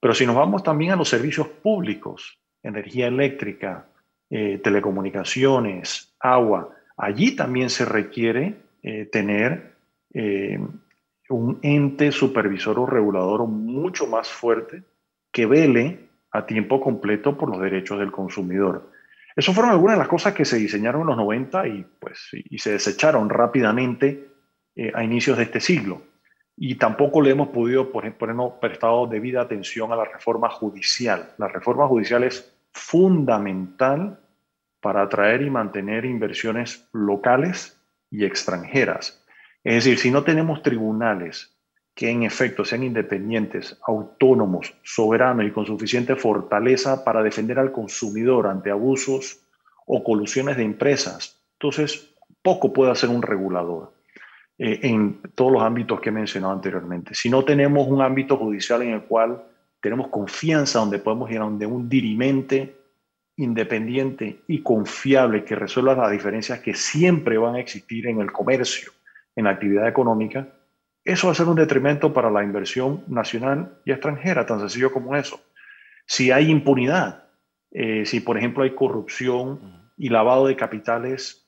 Pero 0.00 0.14
si 0.14 0.24
nos 0.24 0.34
vamos 0.34 0.62
también 0.62 0.92
a 0.92 0.96
los 0.96 1.08
servicios 1.08 1.46
públicos, 1.46 2.38
energía 2.62 3.06
eléctrica, 3.06 3.86
eh, 4.30 4.58
telecomunicaciones, 4.58 6.14
agua, 6.18 6.70
allí 6.96 7.36
también 7.36 7.68
se 7.70 7.84
requiere 7.84 8.70
tener 9.12 9.74
un 11.28 11.58
ente 11.60 12.12
supervisor 12.12 12.78
o 12.78 12.86
regulador 12.86 13.46
mucho 13.46 14.06
más 14.06 14.26
fuerte 14.30 14.84
que 15.30 15.44
vele 15.44 16.08
a 16.32 16.46
tiempo 16.46 16.80
completo 16.80 17.36
por 17.36 17.50
los 17.50 17.60
derechos 17.60 17.98
del 17.98 18.10
consumidor. 18.10 18.90
Esas 19.36 19.54
fueron 19.54 19.72
algunas 19.72 19.96
de 19.96 20.00
las 20.00 20.08
cosas 20.08 20.34
que 20.34 20.44
se 20.44 20.58
diseñaron 20.58 21.02
en 21.02 21.06
los 21.08 21.16
90 21.16 21.68
y, 21.68 21.86
pues, 21.98 22.28
y 22.32 22.58
se 22.58 22.72
desecharon 22.72 23.28
rápidamente 23.28 24.30
eh, 24.74 24.92
a 24.94 25.04
inicios 25.04 25.36
de 25.36 25.44
este 25.44 25.60
siglo. 25.60 26.02
Y 26.56 26.74
tampoco 26.74 27.22
le 27.22 27.30
hemos 27.30 27.48
podido 27.48 27.90
poner, 27.90 28.16
ponernos 28.16 28.54
prestado 28.60 29.06
debida 29.06 29.42
atención 29.42 29.92
a 29.92 29.96
la 29.96 30.04
reforma 30.04 30.48
judicial. 30.50 31.32
La 31.38 31.48
reforma 31.48 31.86
judicial 31.86 32.24
es 32.24 32.54
fundamental 32.72 34.20
para 34.80 35.02
atraer 35.02 35.42
y 35.42 35.50
mantener 35.50 36.04
inversiones 36.04 36.88
locales 36.92 37.80
y 38.10 38.24
extranjeras. 38.24 39.24
Es 39.62 39.84
decir, 39.84 39.98
si 39.98 40.10
no 40.10 40.24
tenemos 40.24 40.62
tribunales 40.62 41.59
que 42.00 42.08
en 42.08 42.22
efecto 42.22 42.64
sean 42.64 42.82
independientes, 42.82 43.78
autónomos, 43.86 44.72
soberanos 44.82 45.44
y 45.44 45.50
con 45.50 45.66
suficiente 45.66 46.16
fortaleza 46.16 47.04
para 47.04 47.22
defender 47.22 47.58
al 47.58 47.72
consumidor 47.72 48.46
ante 48.46 48.70
abusos 48.70 49.42
o 49.84 50.02
colusiones 50.02 50.56
de 50.56 50.62
empresas. 50.62 51.38
Entonces, 51.58 52.14
poco 52.40 52.72
puede 52.72 52.90
hacer 52.90 53.10
un 53.10 53.20
regulador 53.20 53.92
eh, 54.56 54.80
en 54.82 55.20
todos 55.34 55.52
los 55.52 55.62
ámbitos 55.62 56.00
que 56.00 56.08
he 56.08 56.12
mencionado 56.12 56.54
anteriormente. 56.54 57.14
Si 57.14 57.28
no 57.28 57.44
tenemos 57.44 57.86
un 57.86 58.00
ámbito 58.00 58.38
judicial 58.38 58.80
en 58.80 58.94
el 58.94 59.02
cual 59.02 59.44
tenemos 59.82 60.08
confianza, 60.08 60.78
donde 60.78 61.00
podemos 61.00 61.30
ir 61.30 61.40
donde 61.40 61.66
un 61.66 61.86
dirimente 61.86 62.78
independiente 63.36 64.40
y 64.48 64.62
confiable 64.62 65.44
que 65.44 65.54
resuelva 65.54 65.94
las 65.94 66.12
diferencias 66.12 66.60
que 66.60 66.72
siempre 66.72 67.36
van 67.36 67.56
a 67.56 67.60
existir 67.60 68.06
en 68.06 68.22
el 68.22 68.32
comercio, 68.32 68.90
en 69.36 69.44
la 69.44 69.50
actividad 69.50 69.86
económica, 69.86 70.48
eso 71.04 71.26
va 71.26 71.32
a 71.32 71.36
ser 71.36 71.46
un 71.46 71.56
detrimento 71.56 72.12
para 72.12 72.30
la 72.30 72.44
inversión 72.44 73.04
nacional 73.08 73.78
y 73.84 73.92
extranjera, 73.92 74.46
tan 74.46 74.60
sencillo 74.60 74.92
como 74.92 75.16
eso. 75.16 75.40
Si 76.06 76.30
hay 76.30 76.50
impunidad, 76.50 77.24
eh, 77.70 78.04
si 78.04 78.20
por 78.20 78.36
ejemplo 78.36 78.64
hay 78.64 78.74
corrupción 78.74 79.92
y 79.96 80.08
lavado 80.08 80.46
de 80.46 80.56
capitales 80.56 81.46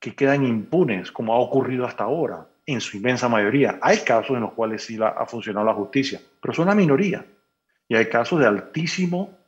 que 0.00 0.14
quedan 0.14 0.44
impunes, 0.44 1.12
como 1.12 1.34
ha 1.34 1.38
ocurrido 1.38 1.86
hasta 1.86 2.04
ahora, 2.04 2.48
en 2.66 2.80
su 2.80 2.96
inmensa 2.96 3.28
mayoría. 3.28 3.78
Hay 3.82 3.98
casos 3.98 4.36
en 4.36 4.42
los 4.42 4.52
cuales 4.52 4.84
sí 4.84 4.98
ha 5.00 5.26
funcionado 5.26 5.66
la 5.66 5.74
justicia, 5.74 6.20
pero 6.40 6.54
son 6.54 6.64
una 6.64 6.74
minoría. 6.74 7.24
y 7.88 7.94
hay 7.94 8.06
casos 8.06 8.40
de 8.40 8.46
altísimo 8.46 9.38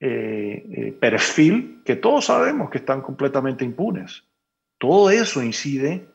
eh, 0.00 0.66
eh, 0.72 0.92
perfil 0.92 1.82
que 1.84 1.96
todos 1.96 2.26
sabemos 2.26 2.70
que 2.70 2.78
están 2.78 3.00
completamente 3.00 3.64
impunes. 3.64 4.24
Todo 4.78 5.10
eso 5.10 5.42
incide 5.42 6.06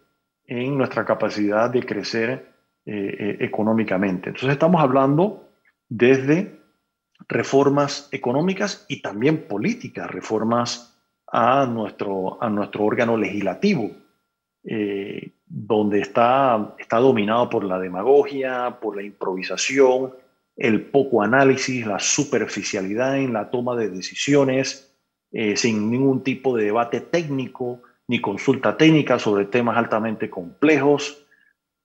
en 0.47 0.77
nuestra 0.77 1.05
capacidad 1.05 1.69
de 1.69 1.83
crecer 1.83 2.53
eh, 2.85 3.37
económicamente. 3.39 4.29
Entonces 4.29 4.51
estamos 4.51 4.81
hablando 4.81 5.49
desde 5.89 6.59
reformas 7.27 8.09
económicas 8.11 8.85
y 8.87 9.01
también 9.01 9.47
políticas, 9.47 10.09
reformas 10.09 10.97
a 11.27 11.65
nuestro, 11.65 12.41
a 12.41 12.49
nuestro 12.49 12.83
órgano 12.83 13.17
legislativo, 13.17 13.91
donde 15.45 15.99
está, 15.99 16.75
está 16.79 16.97
dominado 16.97 17.49
por 17.49 17.63
la 17.63 17.79
demagogia, 17.79 18.79
por 18.81 18.95
la 18.95 19.03
improvisación, 19.03 20.13
el 20.55 20.85
poco 20.85 21.21
análisis, 21.21 21.85
la 21.85 21.99
superficialidad 21.99 23.17
en 23.17 23.33
la 23.33 23.49
toma 23.49 23.75
de 23.75 23.89
decisiones, 23.89 24.93
eh, 25.31 25.57
sin 25.57 25.91
ningún 25.91 26.23
tipo 26.23 26.55
de 26.55 26.65
debate 26.65 27.01
técnico 27.01 27.81
ni 28.07 28.21
consulta 28.21 28.77
técnica 28.77 29.19
sobre 29.19 29.45
temas 29.45 29.77
altamente 29.77 30.29
complejos. 30.29 31.25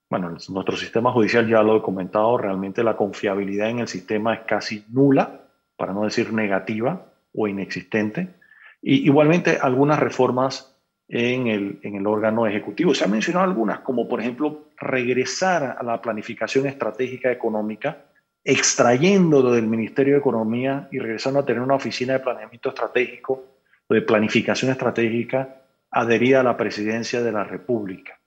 Bueno, 0.09 0.29
nuestro 0.29 0.75
sistema 0.75 1.11
judicial 1.11 1.47
ya 1.47 1.63
lo 1.63 1.77
he 1.77 1.81
comentado, 1.81 2.37
realmente 2.37 2.83
la 2.83 2.97
confiabilidad 2.97 3.69
en 3.69 3.79
el 3.79 3.87
sistema 3.87 4.33
es 4.33 4.41
casi 4.41 4.85
nula, 4.89 5.41
para 5.77 5.93
no 5.93 6.03
decir 6.03 6.31
negativa 6.31 7.05
o 7.33 7.47
inexistente. 7.47 8.35
Y 8.81 9.05
igualmente 9.05 9.57
algunas 9.61 9.99
reformas 9.99 10.75
en 11.07 11.47
el, 11.47 11.79
en 11.83 11.95
el 11.95 12.07
órgano 12.07 12.45
ejecutivo. 12.47 12.93
Se 12.93 13.03
han 13.03 13.11
mencionado 13.11 13.45
algunas, 13.45 13.79
como 13.79 14.07
por 14.07 14.21
ejemplo 14.21 14.67
regresar 14.77 15.75
a 15.77 15.83
la 15.83 16.01
planificación 16.01 16.67
estratégica 16.67 17.31
económica, 17.31 18.05
extrayéndolo 18.43 19.51
del 19.51 19.67
Ministerio 19.67 20.13
de 20.13 20.19
Economía 20.19 20.87
y 20.91 20.99
regresando 20.99 21.39
a 21.39 21.45
tener 21.45 21.61
una 21.61 21.75
oficina 21.75 22.13
de 22.13 22.19
planeamiento 22.19 22.69
estratégico 22.69 23.43
de 23.89 24.01
planificación 24.01 24.71
estratégica 24.71 25.60
adherida 25.91 26.39
a 26.39 26.43
la 26.43 26.57
presidencia 26.57 27.21
de 27.21 27.31
la 27.31 27.43
República. 27.43 28.17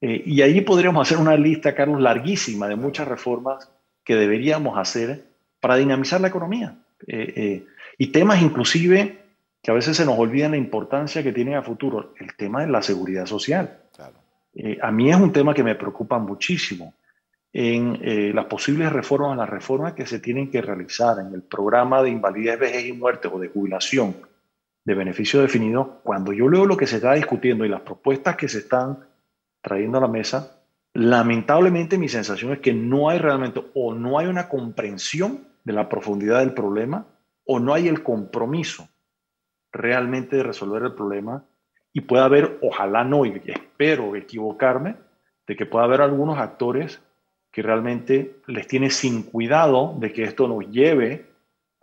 Eh, 0.00 0.22
y 0.26 0.42
ahí 0.42 0.62
podríamos 0.62 1.06
hacer 1.06 1.18
una 1.18 1.36
lista, 1.36 1.74
Carlos, 1.74 2.00
larguísima 2.00 2.66
de 2.66 2.76
muchas 2.76 3.06
reformas 3.06 3.70
que 4.02 4.16
deberíamos 4.16 4.76
hacer 4.78 5.24
para 5.60 5.76
dinamizar 5.76 6.20
la 6.20 6.28
economía. 6.28 6.76
Eh, 7.06 7.32
eh, 7.36 7.66
y 7.98 8.08
temas 8.08 8.42
inclusive 8.42 9.18
que 9.62 9.70
a 9.70 9.74
veces 9.74 9.96
se 9.96 10.04
nos 10.04 10.18
olvidan 10.18 10.52
la 10.52 10.56
importancia 10.56 11.22
que 11.22 11.32
tienen 11.32 11.54
a 11.54 11.62
futuro, 11.62 12.14
el 12.18 12.34
tema 12.34 12.62
de 12.62 12.72
la 12.72 12.82
seguridad 12.82 13.26
social. 13.26 13.78
a 14.80 14.90
mí 14.90 15.10
es 15.10 15.16
un 15.16 15.32
tema 15.32 15.54
que 15.54 15.62
me 15.62 15.76
preocupa 15.76 16.18
muchísimo 16.18 16.94
en 17.52 18.34
las 18.34 18.46
posibles 18.46 18.92
reformas, 18.92 19.36
las 19.36 19.48
reformas 19.48 19.92
que 19.92 20.04
se 20.04 20.18
tienen 20.18 20.50
que 20.50 20.62
realizar 20.62 21.20
en 21.20 21.32
el 21.32 21.42
programa 21.42 22.02
de 22.02 22.10
invalidez, 22.10 22.58
vejez 22.58 22.86
y 22.86 22.92
muerte 22.92 23.28
o 23.28 23.38
de 23.38 23.48
jubilación 23.48 24.16
de 24.84 24.94
beneficio 24.94 25.40
definido, 25.40 26.00
cuando 26.02 26.32
yo 26.32 26.48
leo 26.48 26.66
lo 26.66 26.76
que 26.76 26.86
se 26.86 26.96
está 26.96 27.14
discutiendo 27.14 27.64
y 27.64 27.68
las 27.68 27.82
propuestas 27.82 28.36
que 28.36 28.48
se 28.48 28.58
están 28.58 29.06
trayendo 29.60 29.98
a 29.98 30.02
la 30.02 30.08
mesa, 30.08 30.60
lamentablemente 30.94 31.98
mi 31.98 32.08
sensación 32.08 32.52
es 32.52 32.58
que 32.58 32.74
no 32.74 33.08
hay 33.08 33.18
realmente 33.18 33.62
o 33.74 33.94
no 33.94 34.18
hay 34.18 34.26
una 34.26 34.48
comprensión 34.48 35.46
de 35.64 35.72
la 35.72 35.88
profundidad 35.88 36.40
del 36.40 36.52
problema 36.52 37.06
o 37.44 37.60
no 37.60 37.74
hay 37.74 37.88
el 37.88 38.02
compromiso 38.02 38.88
realmente 39.72 40.36
de 40.36 40.42
resolver 40.42 40.82
el 40.82 40.94
problema 40.94 41.44
y 41.92 42.02
puede 42.02 42.24
haber, 42.24 42.58
ojalá 42.62 43.04
no, 43.04 43.24
y 43.24 43.42
espero 43.46 44.16
equivocarme, 44.16 44.96
de 45.46 45.56
que 45.56 45.66
pueda 45.66 45.84
haber 45.84 46.00
algunos 46.00 46.38
actores 46.38 47.00
que 47.50 47.62
realmente 47.62 48.40
les 48.46 48.66
tiene 48.66 48.90
sin 48.90 49.24
cuidado 49.24 49.94
de 49.98 50.12
que 50.12 50.24
esto 50.24 50.48
nos 50.48 50.68
lleve 50.70 51.26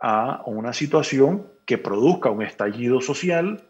a 0.00 0.42
una 0.46 0.72
situación 0.72 1.46
que 1.70 1.78
produzca 1.78 2.30
un 2.30 2.42
estallido 2.42 3.00
social, 3.00 3.62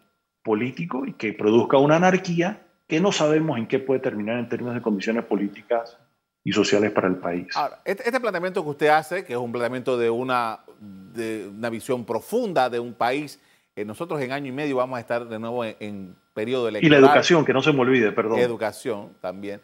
político 0.43 1.05
y 1.05 1.13
que 1.13 1.35
produzca 1.35 1.77
una 1.77 1.97
anarquía 1.97 2.63
que 2.89 2.99
no 2.99 3.13
sabemos 3.13 3.59
en 3.59 3.67
qué 3.67 3.79
puede 3.79 4.01
terminar 4.01 4.39
en 4.39 4.49
términos 4.49 4.75
de 4.75 4.81
condiciones 4.81 5.23
políticas 5.27 5.99
y 6.43 6.51
sociales 6.51 6.93
para 6.93 7.09
el 7.09 7.17
país. 7.17 7.49
este, 7.85 8.09
este, 8.09 8.19
planteamiento 8.19 8.65
que 8.65 8.71
usted 8.71 8.87
hace, 8.87 9.23
que 9.23 9.35
es 9.35 9.39
un 9.39 9.53
planteamiento 9.53 9.99
de 9.99 10.09
una, 10.09 10.61
de 10.81 11.51
una 11.55 11.69
visión 11.69 12.07
profunda 12.07 12.71
de 12.71 12.81
un 12.81 12.95
país, 12.95 13.39
eh, 13.77 13.85
nosotros 13.85 14.19
en 14.23 14.33
año 14.33 14.47
y 14.47 14.53
medio 14.53 14.77
vamos 14.77 14.97
a 14.97 15.01
estar 15.01 15.29
de 15.29 15.39
nuevo 15.39 15.63
en 15.63 16.17
periodo 16.33 16.69
electoral. 16.69 16.99
Y 16.99 17.03
la 17.03 17.07
educación, 17.07 17.45
que 17.45 17.53
no 17.53 17.61
se 17.61 17.71
me 17.71 17.81
olvide, 17.81 18.13
perdón. 18.13 18.39
Educación 18.39 19.11
también. 19.21 19.61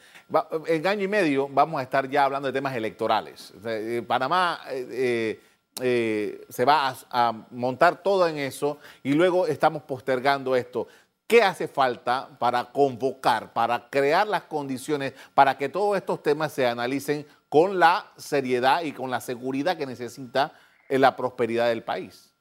en 0.67 0.87
año 0.87 1.05
y 1.05 1.09
medio 1.09 1.49
vamos 1.49 1.81
a 1.81 1.83
estar 1.83 2.07
ya 2.11 2.27
hablando 2.27 2.49
de 2.49 2.53
temas 2.53 2.77
electorales. 2.77 3.55
Eh, 3.65 4.03
Panamá 4.07 4.61
eh, 4.71 5.41
eh, 5.83 6.45
se 6.49 6.65
va 6.65 6.95
a, 7.11 7.33
montar 7.51 8.03
todo 8.03 8.27
en 8.27 8.39
eso 8.39 8.79
y 9.03 9.13
luego 9.13 9.47
estamos 9.47 9.83
postergando 9.83 10.57
esto. 10.57 10.89
¿Qué 11.27 11.43
hace 11.43 11.69
falta 11.69 12.29
para 12.39 12.65
convocar, 12.67 13.53
para 13.53 13.91
crear 13.91 14.27
las 14.27 14.45
condiciones 14.45 15.13
para 15.35 15.59
que 15.59 15.69
todos 15.69 15.97
estos 15.97 16.23
temas 16.23 16.53
se 16.53 16.67
analicen 16.67 17.27
con 17.49 17.79
la 17.79 18.07
seriedad 18.17 18.83
y 18.83 18.93
con 18.93 19.11
la 19.11 19.21
seguridad 19.21 19.77
que 19.77 19.87
necesita 19.87 20.53
la 20.89 21.17
prosperidad 21.17 21.69
del 21.69 21.83
país? 21.83 22.33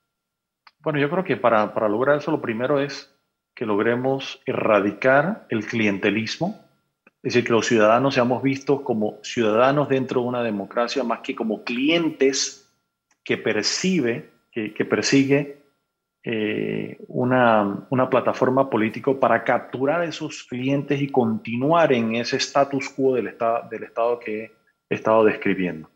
Bueno, 0.80 1.00
yo 1.00 1.10
creo 1.10 1.24
que 1.24 1.36
para, 1.36 1.74
para 1.74 1.90
lograr 1.90 2.20
eso 2.20 2.30
lo 2.32 2.42
primero 2.42 2.80
es 2.80 3.12
que 3.56 3.66
logremos 3.66 4.40
erradicar 4.46 5.48
el 5.50 5.66
clientelismo, 5.66 6.64
es 7.24 7.34
decir, 7.34 7.44
que 7.44 7.54
los 7.54 7.66
ciudadanos 7.66 8.14
seamos 8.14 8.44
vistos 8.44 8.82
como 8.82 9.18
ciudadanos 9.24 9.90
dentro 9.90 10.22
de 10.22 10.28
una 10.28 10.44
democracia 10.44 11.04
más 11.04 11.22
que 11.22 11.36
como 11.36 11.64
clientes 11.64 12.65
que 13.26 13.38
percibe, 13.38 14.30
que, 14.52 14.86
persigue 14.86 15.64
eh, 16.24 16.98
una, 17.08 17.88
una, 17.90 18.10
plataforma 18.10 18.70
política 18.70 19.12
para 19.20 19.44
capturar 19.44 20.02
a 20.02 20.06
esos 20.06 20.44
clientes 20.44 21.02
y 21.02 21.10
continuar 21.10 21.92
en 21.92 22.16
ese 22.16 22.38
status 22.38 22.88
quo 22.90 23.16
del, 23.16 23.28
estado, 23.28 23.68
del 23.70 23.84
Estado 23.84 24.20
que 24.20 24.52
he 24.90 24.96
estado 24.96 25.26
describiendo. 25.26 25.90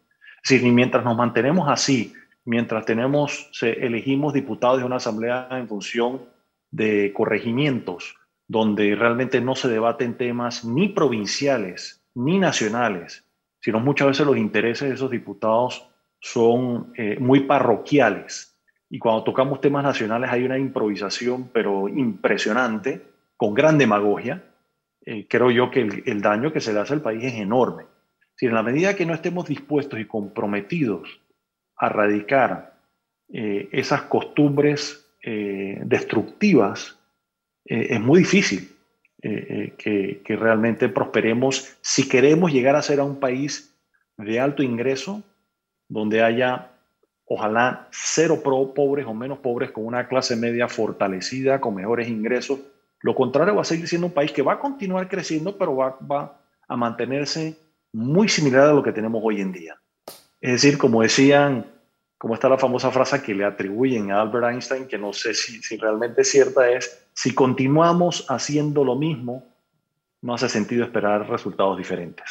Es 0.43 0.49
decir, 0.49 0.73
mientras 0.73 1.05
nos 1.05 1.15
mantenemos 1.15 1.69
así, 1.69 2.13
mientras 2.45 2.85
tenemos, 2.85 3.49
elegimos 3.61 4.33
diputados 4.33 4.79
de 4.79 4.85
una 4.85 4.97
asamblea 4.97 5.47
en 5.51 5.67
función 5.67 6.23
de 6.71 7.13
corregimientos 7.13 8.15
donde 8.47 8.95
realmente 8.95 9.41
no 9.41 9.55
se 9.55 9.67
debaten 9.67 10.17
temas 10.17 10.65
ni 10.65 10.89
provinciales 10.89 12.03
ni 12.15 12.39
nacionales, 12.39 13.23
sino 13.61 13.79
muchas 13.79 14.07
veces 14.07 14.25
los 14.25 14.37
intereses 14.37 14.89
de 14.89 14.95
esos 14.95 15.11
diputados 15.11 15.88
son 16.19 16.91
eh, 16.95 17.17
muy 17.19 17.41
parroquiales. 17.41 18.57
Y 18.89 18.99
cuando 18.99 19.23
tocamos 19.23 19.61
temas 19.61 19.83
nacionales 19.83 20.29
hay 20.31 20.43
una 20.43 20.57
improvisación, 20.57 21.49
pero 21.53 21.87
impresionante, 21.87 23.01
con 23.37 23.53
gran 23.53 23.77
demagogia. 23.77 24.43
Eh, 25.05 25.27
creo 25.29 25.51
yo 25.51 25.71
que 25.71 25.81
el, 26.05 26.21
daño 26.21 26.51
que 26.51 26.59
se 26.59 26.73
le 26.73 26.79
hace 26.79 26.93
al 26.93 27.01
país 27.01 27.23
es 27.23 27.35
enorme. 27.35 27.85
Si 28.35 28.45
en 28.45 28.53
la 28.53 28.63
medida 28.63 28.95
que 28.95 29.05
no 29.05 29.13
estemos 29.13 29.47
dispuestos 29.47 29.99
y 29.99 30.05
comprometidos 30.05 31.21
a 31.77 31.87
erradicar 31.87 32.73
eh, 33.31 33.69
esas 33.71 34.03
costumbres 34.03 35.05
destructivas, 35.21 36.97
es 37.65 37.99
muy 37.99 38.19
difícil 38.19 38.73
que, 39.21 40.21
que, 40.23 40.35
realmente 40.37 40.87
prosperemos 40.87 41.77
si 41.81 42.07
queremos 42.07 42.53
llegar 42.53 42.77
a 42.77 42.81
ser 42.81 43.01
a 43.01 43.03
un 43.03 43.19
país 43.19 43.77
de 44.17 44.39
alto 44.39 44.63
ingreso, 44.63 45.21
donde 45.89 46.23
haya, 46.23 46.71
ojalá, 47.25 47.89
cero 47.91 48.39
pro 48.41 48.73
pobres 48.73 49.05
o 49.05 49.13
menos 49.13 49.39
pobres, 49.39 49.71
con 49.71 49.85
una 49.85 50.07
clase 50.07 50.37
media 50.37 50.69
fortalecida, 50.69 51.59
con 51.59 51.75
mejores 51.75 52.07
ingresos. 52.07 52.59
Lo 53.01 53.13
contrario 53.13 53.55
va 53.55 53.61
a 53.61 53.65
seguir 53.65 53.87
siendo 53.87 54.07
un 54.07 54.13
país 54.13 54.31
que 54.31 54.41
va 54.41 54.53
a 54.53 54.59
continuar 54.59 55.09
creciendo, 55.09 55.57
pero 55.57 55.75
va, 55.75 55.97
va 55.99 56.39
a 56.67 56.77
mantenerse 56.77 57.57
muy 57.91 58.29
similar 58.29 58.69
a 58.69 58.73
lo 58.73 58.83
que 58.83 58.93
tenemos 58.93 59.21
hoy 59.25 59.41
en 59.41 59.51
día. 59.51 59.75
Es 60.39 60.53
decir, 60.53 60.77
como 60.77 61.01
decían 61.01 61.65
como 62.19 62.33
está 62.33 62.49
la 62.49 62.57
famosa 62.57 62.91
frase 62.91 63.23
que 63.23 63.33
le 63.33 63.45
atribuyen 63.45 64.11
a 64.11 64.19
Albert 64.19 64.47
Einstein, 64.51 64.87
que 64.87 64.97
no 64.97 65.13
sé 65.13 65.33
si, 65.33 65.63
si 65.63 65.77
realmente 65.77 66.21
es 66.21 66.29
cierta, 66.29 66.69
es, 66.69 67.07
si 67.13 67.33
continuamos 67.33 68.25
haciendo 68.29 68.83
lo 68.83 68.97
mismo, 68.97 69.55
no 70.21 70.33
hace 70.33 70.49
sentido 70.49 70.83
esperar 70.83 71.29
resultados 71.29 71.77
diferentes. 71.77 72.29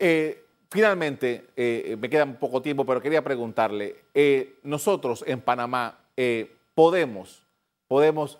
Eh, 0.00 0.44
finalmente, 0.70 1.48
eh, 1.56 1.96
me 1.98 2.08
queda 2.08 2.24
un 2.24 2.36
poco 2.36 2.62
tiempo, 2.62 2.84
pero 2.84 3.00
quería 3.00 3.22
preguntarle, 3.22 4.04
eh, 4.14 4.58
nosotros 4.62 5.24
en 5.26 5.40
Panamá 5.40 5.98
podemos, 6.74 7.44
podemos, 7.86 8.38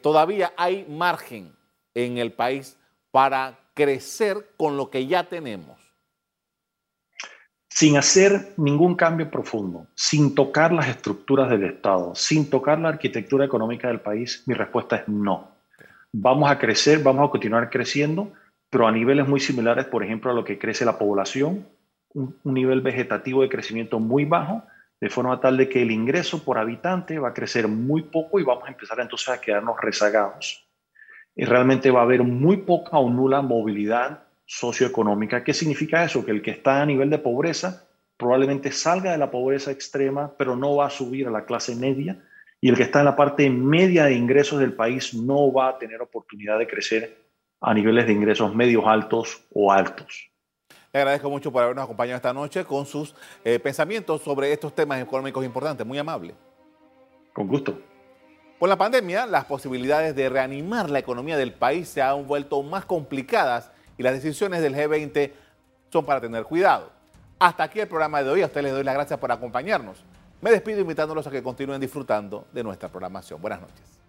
todavía 0.00 0.52
hay 0.56 0.86
margen 0.88 1.52
en 1.94 2.18
el 2.18 2.32
país 2.32 2.76
para 3.10 3.58
crecer 3.74 4.52
con 4.56 4.76
lo 4.76 4.88
que 4.88 5.08
ya 5.08 5.24
tenemos 5.24 5.82
sin 7.74 7.96
hacer 7.96 8.52
ningún 8.58 8.94
cambio 8.94 9.30
profundo, 9.30 9.86
sin 9.94 10.34
tocar 10.34 10.72
las 10.72 10.88
estructuras 10.88 11.48
del 11.48 11.64
Estado, 11.64 12.14
sin 12.14 12.50
tocar 12.50 12.78
la 12.78 12.90
arquitectura 12.90 13.46
económica 13.46 13.88
del 13.88 14.00
país, 14.00 14.42
mi 14.46 14.54
respuesta 14.54 14.96
es 14.96 15.08
no. 15.08 15.52
Vamos 16.12 16.50
a 16.50 16.58
crecer, 16.58 17.02
vamos 17.02 17.26
a 17.26 17.30
continuar 17.30 17.70
creciendo, 17.70 18.32
pero 18.72 18.88
a 18.88 18.90
niveles 18.90 19.28
muy 19.28 19.38
similares, 19.38 19.84
por 19.84 20.02
ejemplo, 20.02 20.30
a 20.30 20.34
lo 20.34 20.44
que 20.44 20.58
crece 20.58 20.86
la 20.86 20.96
población, 20.96 21.68
un, 22.14 22.38
nivel 22.42 22.80
vegetativo 22.80 23.42
de 23.42 23.50
crecimiento 23.50 24.00
muy 24.00 24.24
bajo 24.24 24.62
de 24.98 25.10
forma 25.10 25.38
tal 25.42 25.58
de 25.58 25.68
que 25.68 25.82
el 25.82 25.90
ingreso 25.90 26.42
por 26.42 26.56
habitante 26.56 27.18
va 27.18 27.28
a 27.28 27.34
crecer 27.34 27.68
muy 27.68 28.04
poco 28.04 28.40
y 28.40 28.44
vamos 28.44 28.64
a 28.64 28.70
empezar 28.70 28.98
entonces 29.00 29.28
a 29.28 29.42
quedarnos 29.42 29.76
rezagados. 29.78 30.66
Y 31.36 31.44
realmente 31.44 31.90
va 31.90 32.00
a 32.00 32.04
haber 32.04 32.22
muy 32.22 32.56
poca 32.58 32.96
o 32.96 33.10
nula 33.10 33.42
movilidad 33.42 34.22
socioeconómica. 34.46 35.44
¿Qué 35.44 35.52
significa 35.52 36.02
eso? 36.02 36.24
Que 36.24 36.30
el 36.30 36.40
que 36.40 36.52
está 36.52 36.80
a 36.80 36.86
nivel 36.86 37.10
de 37.10 37.18
pobreza 37.18 37.86
probablemente 38.16 38.72
salga 38.72 39.12
de 39.12 39.18
la 39.18 39.30
pobreza 39.30 39.70
extrema, 39.70 40.32
pero 40.38 40.56
no 40.56 40.76
va 40.76 40.86
a 40.86 40.90
subir 40.90 41.28
a 41.28 41.30
la 41.30 41.44
clase 41.44 41.76
media. 41.76 42.24
Y 42.58 42.70
el 42.70 42.76
que 42.76 42.84
está 42.84 43.00
en 43.00 43.04
la 43.04 43.16
parte 43.16 43.50
media 43.50 44.06
de 44.06 44.14
ingresos 44.14 44.60
del 44.60 44.72
país 44.72 45.12
no 45.12 45.52
va 45.52 45.68
a 45.68 45.78
tener 45.78 46.00
oportunidad 46.00 46.58
de 46.58 46.66
crecer 46.66 47.21
a 47.62 47.72
niveles 47.72 48.06
de 48.06 48.12
ingresos 48.12 48.54
medios 48.54 48.84
altos 48.86 49.44
o 49.54 49.72
altos. 49.72 50.30
Le 50.92 51.00
agradezco 51.00 51.30
mucho 51.30 51.50
por 51.50 51.62
habernos 51.62 51.84
acompañado 51.84 52.16
esta 52.16 52.34
noche 52.34 52.64
con 52.64 52.84
sus 52.84 53.14
eh, 53.44 53.58
pensamientos 53.58 54.20
sobre 54.20 54.52
estos 54.52 54.74
temas 54.74 55.00
económicos 55.00 55.44
importantes. 55.44 55.86
Muy 55.86 55.96
amable. 55.96 56.34
Con 57.32 57.46
gusto. 57.46 57.78
Con 58.58 58.68
la 58.68 58.76
pandemia, 58.76 59.26
las 59.26 59.46
posibilidades 59.46 60.14
de 60.14 60.28
reanimar 60.28 60.90
la 60.90 60.98
economía 60.98 61.36
del 61.36 61.54
país 61.54 61.88
se 61.88 62.02
han 62.02 62.26
vuelto 62.26 62.62
más 62.62 62.84
complicadas 62.84 63.72
y 63.96 64.02
las 64.02 64.12
decisiones 64.12 64.60
del 64.60 64.74
G20 64.74 65.32
son 65.90 66.04
para 66.04 66.20
tener 66.20 66.44
cuidado. 66.44 66.90
Hasta 67.38 67.62
aquí 67.64 67.80
el 67.80 67.88
programa 67.88 68.22
de 68.22 68.30
hoy. 68.30 68.42
A 68.42 68.46
ustedes 68.46 68.64
les 68.64 68.72
doy 68.72 68.84
las 68.84 68.94
gracias 68.94 69.18
por 69.18 69.32
acompañarnos. 69.32 70.04
Me 70.40 70.50
despido 70.50 70.80
invitándolos 70.80 71.26
a 71.26 71.30
que 71.30 71.42
continúen 71.42 71.80
disfrutando 71.80 72.46
de 72.52 72.62
nuestra 72.62 72.88
programación. 72.88 73.40
Buenas 73.40 73.62
noches. 73.62 74.01